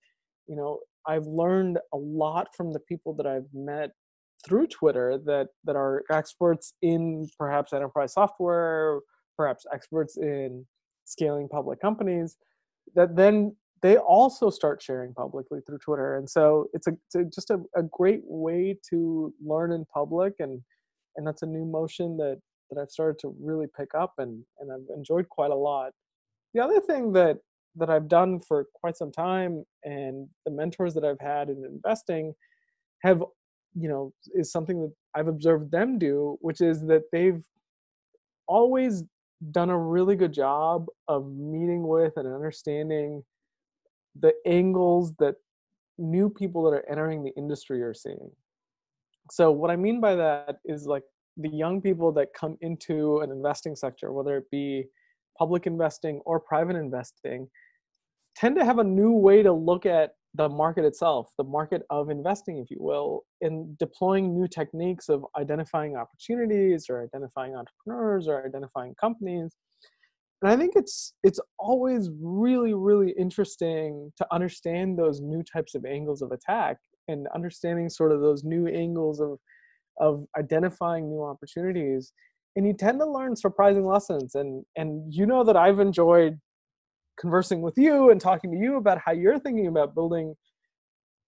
You 0.47 0.55
know, 0.55 0.79
I've 1.07 1.25
learned 1.25 1.79
a 1.93 1.97
lot 1.97 2.49
from 2.55 2.71
the 2.71 2.79
people 2.79 3.13
that 3.15 3.25
I've 3.25 3.47
met 3.53 3.91
through 4.45 4.67
Twitter 4.67 5.19
that 5.25 5.47
that 5.63 5.75
are 5.75 6.03
experts 6.11 6.73
in 6.81 7.27
perhaps 7.37 7.73
enterprise 7.73 8.13
software, 8.13 8.99
perhaps 9.35 9.65
experts 9.73 10.17
in 10.17 10.65
scaling 11.05 11.47
public 11.49 11.81
companies 11.81 12.37
that 12.95 13.15
then 13.15 13.55
they 13.81 13.97
also 13.97 14.49
start 14.49 14.81
sharing 14.81 15.13
publicly 15.13 15.59
through 15.65 15.77
Twitter. 15.79 16.17
And 16.17 16.29
so 16.29 16.67
it's 16.73 16.87
a, 16.87 16.91
it's 16.91 17.15
a 17.15 17.23
just 17.25 17.49
a, 17.49 17.59
a 17.75 17.83
great 17.83 18.21
way 18.23 18.77
to 18.89 19.33
learn 19.43 19.71
in 19.71 19.85
public 19.93 20.33
and 20.39 20.61
and 21.17 21.25
that's 21.25 21.43
a 21.43 21.47
new 21.47 21.65
motion 21.65 22.17
that 22.17 22.39
that 22.69 22.79
I've 22.81 22.91
started 22.91 23.19
to 23.19 23.35
really 23.41 23.67
pick 23.67 23.89
up 23.95 24.13
and 24.17 24.43
and 24.59 24.71
I've 24.71 24.95
enjoyed 24.95 25.29
quite 25.29 25.51
a 25.51 25.55
lot. 25.55 25.91
The 26.53 26.63
other 26.63 26.79
thing 26.79 27.13
that 27.13 27.37
that 27.77 27.89
I've 27.89 28.07
done 28.07 28.39
for 28.39 28.67
quite 28.73 28.97
some 28.97 29.11
time 29.11 29.65
and 29.83 30.27
the 30.45 30.51
mentors 30.51 30.93
that 30.93 31.03
I've 31.03 31.19
had 31.19 31.49
in 31.49 31.63
investing 31.65 32.33
have 33.03 33.21
you 33.73 33.89
know 33.89 34.13
is 34.33 34.51
something 34.51 34.81
that 34.81 34.93
I've 35.13 35.27
observed 35.27 35.71
them 35.71 35.99
do 35.99 36.37
which 36.41 36.61
is 36.61 36.85
that 36.87 37.03
they've 37.11 37.43
always 38.47 39.03
done 39.51 39.69
a 39.69 39.77
really 39.77 40.15
good 40.15 40.33
job 40.33 40.87
of 41.07 41.27
meeting 41.33 41.87
with 41.87 42.13
and 42.15 42.27
understanding 42.27 43.23
the 44.19 44.33
angles 44.45 45.13
that 45.19 45.35
new 45.97 46.29
people 46.29 46.63
that 46.63 46.75
are 46.75 46.89
entering 46.89 47.23
the 47.23 47.33
industry 47.37 47.81
are 47.81 47.93
seeing. 47.93 48.31
So 49.31 49.51
what 49.51 49.71
I 49.71 49.75
mean 49.75 49.99
by 49.99 50.15
that 50.15 50.57
is 50.65 50.85
like 50.85 51.03
the 51.37 51.49
young 51.49 51.81
people 51.81 52.11
that 52.13 52.33
come 52.33 52.57
into 52.61 53.19
an 53.19 53.31
investing 53.31 53.75
sector, 53.75 54.11
whether 54.11 54.37
it 54.37 54.49
be 54.51 54.85
public 55.37 55.67
investing 55.67 56.21
or 56.25 56.39
private 56.39 56.75
investing, 56.75 57.47
tend 58.35 58.55
to 58.55 58.65
have 58.65 58.79
a 58.79 58.83
new 58.83 59.11
way 59.11 59.43
to 59.43 59.51
look 59.51 59.85
at 59.85 60.11
the 60.35 60.49
market 60.49 60.83
itself, 60.83 61.31
the 61.37 61.43
market 61.43 61.83
of 61.89 62.09
investing, 62.09 62.57
if 62.57 62.69
you 62.69 62.77
will, 62.79 63.23
in 63.41 63.75
deploying 63.79 64.33
new 64.33 64.47
techniques 64.47 65.07
of 65.07 65.25
identifying 65.37 65.95
opportunities 65.95 66.87
or 66.89 67.03
identifying 67.03 67.55
entrepreneurs 67.55 68.27
or 68.27 68.45
identifying 68.45 68.93
companies. 68.99 69.55
And 70.41 70.51
I 70.51 70.57
think 70.57 70.73
it's 70.75 71.13
it's 71.23 71.39
always 71.57 72.09
really, 72.21 72.73
really 72.73 73.13
interesting 73.17 74.11
to 74.17 74.27
understand 74.31 74.99
those 74.99 75.21
new 75.21 75.41
types 75.41 75.75
of 75.75 75.85
angles 75.85 76.21
of 76.21 76.31
attack 76.31 76.77
and 77.07 77.27
understanding 77.33 77.89
sort 77.89 78.11
of 78.11 78.19
those 78.19 78.43
new 78.43 78.67
angles 78.67 79.21
of 79.21 79.39
of 79.99 80.25
identifying 80.37 81.09
new 81.09 81.23
opportunities 81.23 82.11
and 82.55 82.65
you 82.65 82.73
tend 82.73 82.99
to 82.99 83.05
learn 83.05 83.35
surprising 83.35 83.85
lessons 83.85 84.35
and 84.35 84.63
and 84.75 85.13
you 85.13 85.25
know 85.25 85.43
that 85.43 85.57
i've 85.57 85.79
enjoyed 85.79 86.39
conversing 87.19 87.61
with 87.61 87.77
you 87.77 88.09
and 88.09 88.19
talking 88.19 88.51
to 88.51 88.57
you 88.57 88.77
about 88.77 88.99
how 89.03 89.11
you're 89.11 89.39
thinking 89.39 89.67
about 89.67 89.95
building 89.95 90.35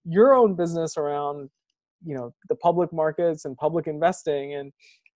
your 0.06 0.34
own 0.34 0.56
business 0.56 0.98
around 0.98 1.50
you 2.04 2.16
know 2.16 2.34
the 2.50 2.56
public 2.56 2.92
markets 2.94 3.46
and 3.46 3.56
public 3.58 3.88
investing 3.88 4.54
and 4.56 4.72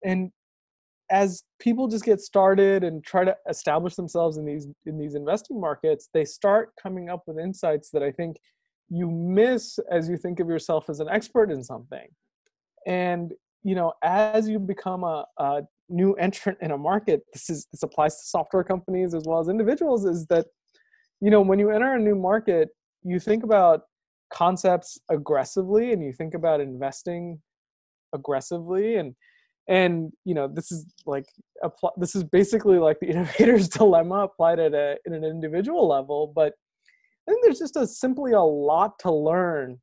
and 0.04 0.32
as 1.10 1.44
people 1.60 1.88
just 1.88 2.04
get 2.04 2.20
started 2.20 2.84
and 2.84 3.04
try 3.04 3.24
to 3.24 3.36
establish 3.50 3.96
themselves 3.96 4.38
in 4.38 4.46
these 4.46 4.68
in 4.86 4.98
these 4.98 5.16
investing 5.16 5.60
markets 5.60 6.10
they 6.14 6.26
start 6.26 6.72
coming 6.82 7.10
up 7.10 7.24
with 7.28 7.40
insights 7.40 7.90
that 7.90 8.04
i 8.04 8.12
think 8.12 8.38
you 8.90 9.10
miss 9.10 9.80
as 9.92 10.08
you 10.08 10.18
think 10.18 10.40
of 10.40 10.48
yourself 10.48 10.90
as 10.90 11.00
an 11.00 11.10
expert 11.10 11.52
in 11.52 11.64
something 11.64 12.08
and 12.88 13.34
you 13.64 13.76
know 13.76 13.94
as 14.04 14.50
you 14.50 14.58
become 14.58 15.04
a, 15.04 15.24
a 15.38 15.62
new 15.90 16.14
entrant 16.16 16.58
in 16.62 16.72
a 16.72 16.78
market 16.78 17.22
this 17.34 17.50
is 17.50 17.68
this 17.72 17.84
applies 17.84 18.18
to 18.18 18.26
software 18.26 18.64
companies 18.64 19.14
as 19.14 19.24
well 19.28 19.40
as 19.40 19.48
individuals 19.48 20.06
is 20.06 20.26
that 20.28 20.48
you 21.22 21.30
know 21.30 21.42
when 21.42 21.60
you 21.60 21.70
enter 21.70 21.94
a 21.94 22.00
new 22.00 22.16
market 22.16 22.70
you 23.04 23.20
think 23.20 23.44
about 23.44 23.82
concepts 24.34 25.00
aggressively 25.10 25.94
and 25.94 26.04
you 26.04 26.12
think 26.12 26.34
about 26.34 26.60
investing 26.60 27.40
aggressively. 28.14 28.96
And 28.96 29.16
and 29.70 30.14
you 30.24 30.34
know 30.34 30.48
this 30.48 30.72
is 30.72 30.86
like 31.06 31.26
this 31.98 32.16
is 32.16 32.24
basically 32.24 32.80
like 32.80 33.00
the 33.00 33.08
innovator's 33.12 33.68
dilemma 33.68 34.20
applied 34.20 34.60
at 34.60 34.74
a 34.74 34.98
in 35.06 35.14
an 35.14 35.26
individual 35.26 35.86
level 35.86 36.32
but 36.34 36.54
i 37.28 37.32
think 37.32 37.44
there's 37.44 37.60
just 37.60 37.76
a 37.76 37.86
simply 37.86 38.32
a 38.32 38.42
lot 38.42 38.98
to 38.98 39.12
learn 39.12 39.78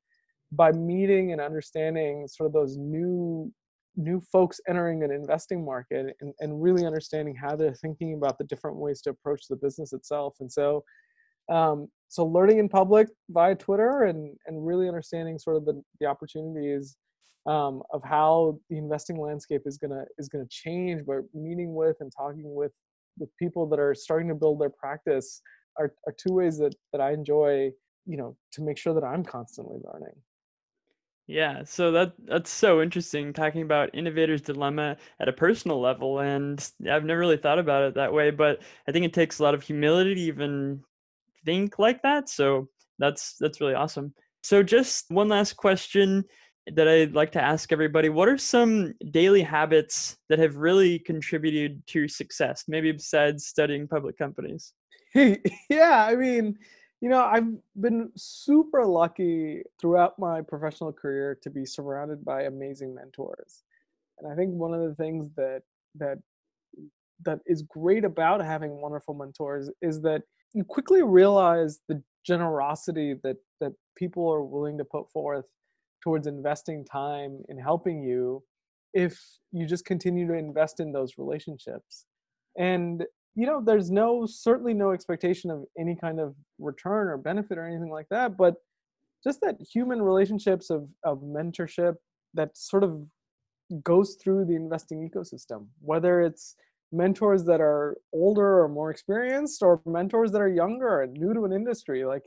by 0.57 0.73
meeting 0.73 1.33
and 1.33 1.41
understanding 1.41 2.27
sort 2.29 2.47
of 2.47 2.53
those 2.53 2.77
new 2.77 3.53
new 3.97 4.21
folks 4.21 4.61
entering 4.69 5.05
an 5.05 5.13
investing 5.13 5.65
market 5.65 6.17
and, 6.21 6.35
and 6.41 6.61
really 6.61 6.85
understanding 6.85 7.35
how 7.35 7.55
they're 7.55 7.75
thinking 7.75 8.15
about 8.15 8.37
the 8.39 8.45
different 8.45 8.77
ways 8.77 9.01
to 9.01 9.11
approach 9.11 9.43
the 9.49 9.55
business 9.55 9.93
itself. 9.93 10.35
And 10.41 10.51
so 10.51 10.83
um, 11.51 11.89
so 12.09 12.25
learning 12.25 12.59
in 12.59 12.69
public 12.69 13.09
via 13.31 13.55
twitter 13.55 14.05
and 14.05 14.37
and 14.47 14.67
really 14.67 14.89
understanding 14.89 15.39
sort 15.39 15.57
of 15.57 15.65
the, 15.65 15.83
the 16.01 16.07
opportunities 16.07 16.97
um, 17.47 17.83
of 17.93 18.03
how 18.03 18.59
the 18.71 18.79
investing 18.79 19.19
landscape 19.19 19.63
is 19.67 19.77
gonna 19.77 20.05
is 20.19 20.29
gonna 20.29 20.47
change 20.49 21.05
by 21.05 21.19
meeting 21.35 21.75
with 21.75 21.97
and 22.01 22.13
talking 22.17 22.55
with 22.55 22.73
with 23.19 23.29
people 23.37 23.67
that 23.69 23.79
are 23.79 23.95
starting 23.95 24.29
to 24.29 24.35
build 24.35 24.61
their 24.61 24.71
practice 24.71 25.43
are, 25.79 25.93
are 26.07 26.15
two 26.17 26.33
ways 26.33 26.57
that 26.59 26.75
that 26.93 27.01
i 27.01 27.13
enjoy 27.13 27.71
you 28.07 28.17
know 28.17 28.37
to 28.53 28.63
make 28.63 28.79
sure 28.79 28.95
that 28.95 29.05
i'm 29.05 29.25
constantly 29.25 29.79
learning 29.85 30.15
yeah, 31.27 31.65
so 31.65 31.93
that 31.93 32.13
that's 32.25 32.51
so 32.51 32.83
interesting 32.83 33.33
talking 33.33 33.63
about 33.63 33.95
innovator's 33.95 34.43
dilemma 34.43 34.97
at 35.21 35.29
a 35.29 35.33
personal 35.33 35.81
level 35.81 36.21
and 36.21 36.71
I've 36.91 37.05
never 37.05 37.21
really 37.21 37.39
thought 37.39 37.59
about 37.59 37.83
it 37.83 37.95
that 37.95 38.13
way, 38.13 38.31
but 38.31 38.61
I 38.87 38.93
think 38.93 39.07
it 39.07 39.15
takes 39.15 39.39
a 39.39 39.43
lot 39.43 39.55
of 39.55 39.63
humility 39.63 40.15
to 40.15 40.21
even 40.21 40.83
think 41.45 41.79
like 41.79 42.03
that. 42.03 42.29
So 42.29 42.69
that's 42.99 43.37
that's 43.41 43.61
really 43.61 43.75
awesome. 43.75 44.13
So 44.43 44.63
just 44.63 45.07
one 45.11 45.29
last 45.29 45.55
question 45.55 46.25
that 46.75 46.89
I'd 46.89 47.15
like 47.15 47.33
to 47.33 47.43
ask 47.43 47.73
everybody. 47.73 48.09
What 48.09 48.29
are 48.29 48.39
some 48.39 48.95
daily 49.11 49.43
habits 49.43 50.17
that 50.29 50.39
have 50.39 50.57
really 50.57 50.99
contributed 50.99 51.87
to 51.89 52.09
success, 52.09 52.65
maybe 52.69 52.93
besides 52.93 53.47
studying 53.47 53.89
public 53.89 54.17
companies? 54.19 54.73
yeah, 55.15 56.07
I 56.07 56.17
mean, 56.17 56.59
you 57.05 57.11
know, 57.11 57.23
I've 57.23 57.53
been 57.79 58.11
super 58.17 58.87
lucky 58.87 59.61
throughout 59.79 60.19
my 60.19 60.41
professional 60.41 60.91
career 60.91 61.39
to 61.43 61.51
be 61.51 61.67
surrounded 61.67 62.25
by 62.25 62.45
amazing 62.45 62.95
mentors. 62.95 63.63
And 64.19 64.33
I 64.33 64.35
think 64.35 64.53
one 64.55 64.73
of 64.73 64.81
the 64.81 64.95
things 64.95 65.29
that 65.37 65.65
that 65.97 66.17
that 67.27 67.41
is 67.45 67.61
great 67.61 68.07
about 68.07 68.43
having 68.43 68.81
wonderful 68.81 69.13
mentors 69.13 69.69
is 69.83 70.01
that 70.01 70.23
you 70.55 70.65
quickly 70.65 71.03
realize 71.03 71.81
the 71.91 72.03
generosity 72.25 73.17
that 73.23 73.37
that 73.61 73.73
people 73.99 74.27
are 74.33 74.43
willing 74.43 74.79
to 74.79 74.85
put 74.87 75.11
forth 75.11 75.45
towards 76.03 76.27
investing 76.27 76.87
time 76.87 77.39
in 77.51 77.59
helping 77.59 78.03
you 78.03 78.43
if 78.95 79.21
you 79.53 79.67
just 79.67 79.85
continue 79.85 80.27
to 80.27 80.33
invest 80.33 80.81
in 80.81 80.91
those 80.91 81.19
relationships. 81.19 82.07
And 82.57 83.05
you 83.35 83.47
know 83.47 83.61
there's 83.61 83.91
no 83.91 84.27
certainly 84.27 84.75
no 84.75 84.93
expectation 84.93 85.51
of 85.51 85.65
any 85.79 85.97
kind 85.97 86.21
of 86.21 86.35
return 86.59 87.09
or 87.09 87.17
benefit 87.17 87.59
or 87.59 87.67
anything 87.67 87.91
like 87.91 88.07
that 88.11 88.37
but 88.37 88.55
just 89.23 89.41
that 89.41 89.57
human 89.73 90.01
relationships 90.01 90.71
of 90.71 90.89
of 91.05 91.21
mentorship 91.23 91.95
that 92.35 92.57
sort 92.57 92.85
of 92.85 93.03
goes 93.83 94.17
through 94.23 94.45
the 94.45 94.55
investing 94.55 95.09
ecosystem 95.09 95.67
whether 95.81 96.21
it's 96.21 96.57
mentors 96.93 97.45
that 97.45 97.61
are 97.61 97.97
older 98.13 98.61
or 98.63 98.69
more 98.69 98.91
experienced 98.91 99.63
or 99.63 99.81
mentors 99.85 100.31
that 100.31 100.41
are 100.41 100.49
younger 100.49 101.03
and 101.03 101.13
new 101.15 101.35
to 101.35 101.45
an 101.45 101.53
industry 101.53 102.05
like 102.05 102.23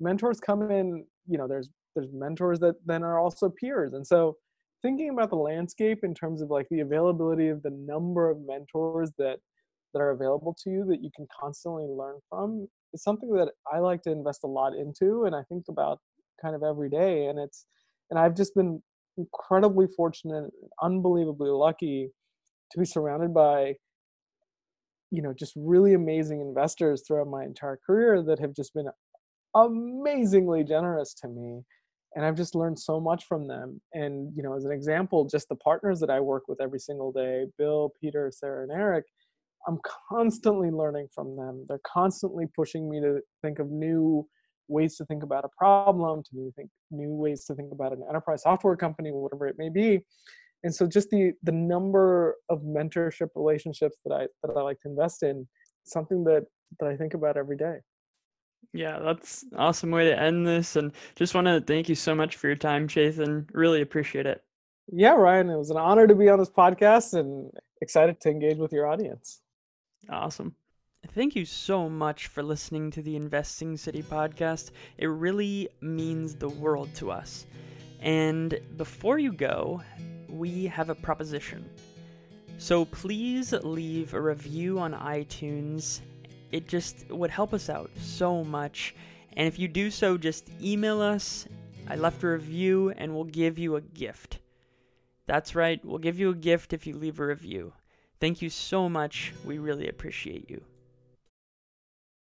mentors 0.00 0.40
come 0.40 0.70
in 0.70 1.04
you 1.26 1.36
know 1.36 1.46
there's 1.46 1.68
there's 1.94 2.12
mentors 2.12 2.58
that 2.60 2.76
then 2.86 3.02
are 3.02 3.18
also 3.18 3.48
peers 3.48 3.92
and 3.92 4.06
so 4.06 4.36
thinking 4.82 5.10
about 5.10 5.30
the 5.30 5.36
landscape 5.36 6.04
in 6.04 6.14
terms 6.14 6.40
of 6.40 6.50
like 6.50 6.66
the 6.70 6.80
availability 6.80 7.48
of 7.48 7.62
the 7.62 7.70
number 7.70 8.30
of 8.30 8.38
mentors 8.46 9.10
that 9.18 9.38
that 9.96 10.02
are 10.02 10.10
available 10.10 10.54
to 10.62 10.68
you 10.68 10.84
that 10.84 11.02
you 11.02 11.10
can 11.16 11.26
constantly 11.40 11.84
learn 11.84 12.16
from 12.28 12.68
is 12.92 13.02
something 13.02 13.32
that 13.32 13.48
I 13.72 13.78
like 13.78 14.02
to 14.02 14.10
invest 14.10 14.44
a 14.44 14.46
lot 14.46 14.74
into 14.74 15.24
and 15.24 15.34
I 15.34 15.42
think 15.48 15.64
about 15.70 16.00
kind 16.42 16.54
of 16.54 16.62
every 16.62 16.90
day 16.90 17.26
and 17.26 17.38
it's 17.38 17.64
and 18.10 18.18
I've 18.18 18.36
just 18.36 18.54
been 18.54 18.82
incredibly 19.16 19.86
fortunate 19.96 20.50
unbelievably 20.82 21.48
lucky 21.48 22.10
to 22.72 22.78
be 22.78 22.84
surrounded 22.84 23.32
by 23.32 23.74
you 25.10 25.22
know 25.22 25.32
just 25.32 25.54
really 25.56 25.94
amazing 25.94 26.42
investors 26.42 27.02
throughout 27.06 27.28
my 27.28 27.44
entire 27.44 27.78
career 27.86 28.22
that 28.22 28.38
have 28.38 28.54
just 28.54 28.74
been 28.74 28.90
amazingly 29.54 30.62
generous 30.62 31.14
to 31.14 31.28
me 31.28 31.62
and 32.16 32.26
i've 32.26 32.36
just 32.36 32.54
learned 32.54 32.78
so 32.78 33.00
much 33.00 33.24
from 33.24 33.46
them 33.46 33.80
and 33.94 34.32
you 34.36 34.42
know 34.42 34.54
as 34.54 34.64
an 34.64 34.72
example 34.72 35.24
just 35.24 35.48
the 35.48 35.54
partners 35.54 36.00
that 36.00 36.10
i 36.10 36.18
work 36.18 36.42
with 36.48 36.60
every 36.60 36.80
single 36.80 37.12
day 37.12 37.46
bill 37.56 37.92
peter 38.00 38.30
sarah 38.34 38.64
and 38.64 38.72
eric 38.72 39.04
i'm 39.66 39.78
constantly 40.08 40.70
learning 40.70 41.08
from 41.14 41.36
them. 41.36 41.64
They're 41.68 41.80
constantly 41.86 42.46
pushing 42.54 42.88
me 42.88 43.00
to 43.00 43.20
think 43.42 43.58
of 43.58 43.70
new 43.70 44.26
ways 44.68 44.96
to 44.96 45.04
think 45.04 45.22
about 45.22 45.44
a 45.44 45.48
problem 45.56 46.22
to 46.24 46.52
think 46.56 46.70
new 46.90 47.12
ways 47.12 47.44
to 47.44 47.54
think 47.54 47.72
about 47.72 47.92
an 47.92 48.02
enterprise 48.08 48.42
software 48.42 48.76
company 48.76 49.10
whatever 49.12 49.46
it 49.46 49.56
may 49.58 49.68
be. 49.68 50.00
And 50.64 50.74
so 50.74 50.86
just 50.86 51.10
the 51.10 51.32
the 51.42 51.52
number 51.52 52.36
of 52.48 52.62
mentorship 52.62 53.28
relationships 53.34 53.96
that 54.04 54.14
i 54.14 54.26
that 54.42 54.56
i 54.56 54.60
like 54.60 54.80
to 54.80 54.88
invest 54.88 55.22
in 55.22 55.46
something 55.84 56.24
that 56.24 56.44
that 56.80 56.88
i 56.88 56.96
think 56.96 57.14
about 57.14 57.36
every 57.36 57.56
day. 57.56 57.78
Yeah 58.72 58.98
that's 58.98 59.44
awesome 59.56 59.90
way 59.90 60.06
to 60.06 60.18
end 60.18 60.46
this 60.46 60.76
and 60.76 60.92
just 61.14 61.34
want 61.34 61.46
to 61.46 61.60
thank 61.60 61.88
you 61.88 61.94
so 61.94 62.14
much 62.14 62.36
for 62.36 62.48
your 62.48 62.56
time 62.56 62.88
Chetan 62.88 63.48
really 63.52 63.82
appreciate 63.82 64.26
it. 64.26 64.42
Yeah 64.92 65.14
ryan 65.14 65.50
it 65.50 65.56
was 65.56 65.70
an 65.70 65.76
honor 65.76 66.06
to 66.06 66.14
be 66.14 66.28
on 66.28 66.38
this 66.38 66.50
podcast 66.50 67.18
and 67.18 67.50
excited 67.82 68.20
to 68.20 68.30
engage 68.30 68.56
with 68.56 68.72
your 68.72 68.86
audience 68.86 69.42
awesome 70.10 70.54
Thank 71.14 71.36
you 71.36 71.44
so 71.44 71.88
much 71.88 72.26
for 72.26 72.42
listening 72.42 72.90
to 72.90 73.02
the 73.02 73.16
Investing 73.16 73.76
City 73.76 74.02
podcast. 74.02 74.72
It 74.98 75.06
really 75.06 75.68
means 75.80 76.34
the 76.34 76.48
world 76.48 76.92
to 76.96 77.10
us. 77.10 77.46
And 78.00 78.58
before 78.76 79.18
you 79.18 79.32
go, 79.32 79.82
we 80.28 80.66
have 80.66 80.90
a 80.90 80.94
proposition. 80.94 81.70
So 82.58 82.84
please 82.86 83.52
leave 83.52 84.14
a 84.14 84.20
review 84.20 84.78
on 84.78 84.94
iTunes. 84.94 86.00
It 86.50 86.66
just 86.66 87.08
would 87.10 87.30
help 87.30 87.54
us 87.54 87.70
out 87.70 87.90
so 88.00 88.42
much. 88.44 88.94
And 89.36 89.46
if 89.46 89.58
you 89.58 89.68
do 89.68 89.90
so, 89.90 90.18
just 90.18 90.50
email 90.60 91.00
us. 91.00 91.46
I 91.88 91.96
left 91.96 92.24
a 92.24 92.28
review 92.28 92.90
and 92.96 93.14
we'll 93.14 93.24
give 93.24 93.58
you 93.58 93.76
a 93.76 93.80
gift. 93.80 94.40
That's 95.26 95.54
right, 95.54 95.82
we'll 95.84 95.98
give 95.98 96.18
you 96.18 96.30
a 96.30 96.34
gift 96.34 96.72
if 96.72 96.86
you 96.86 96.96
leave 96.96 97.20
a 97.20 97.26
review. 97.26 97.72
Thank 98.20 98.42
you 98.42 98.50
so 98.50 98.88
much. 98.88 99.32
We 99.44 99.58
really 99.58 99.88
appreciate 99.88 100.48
you. 100.50 100.62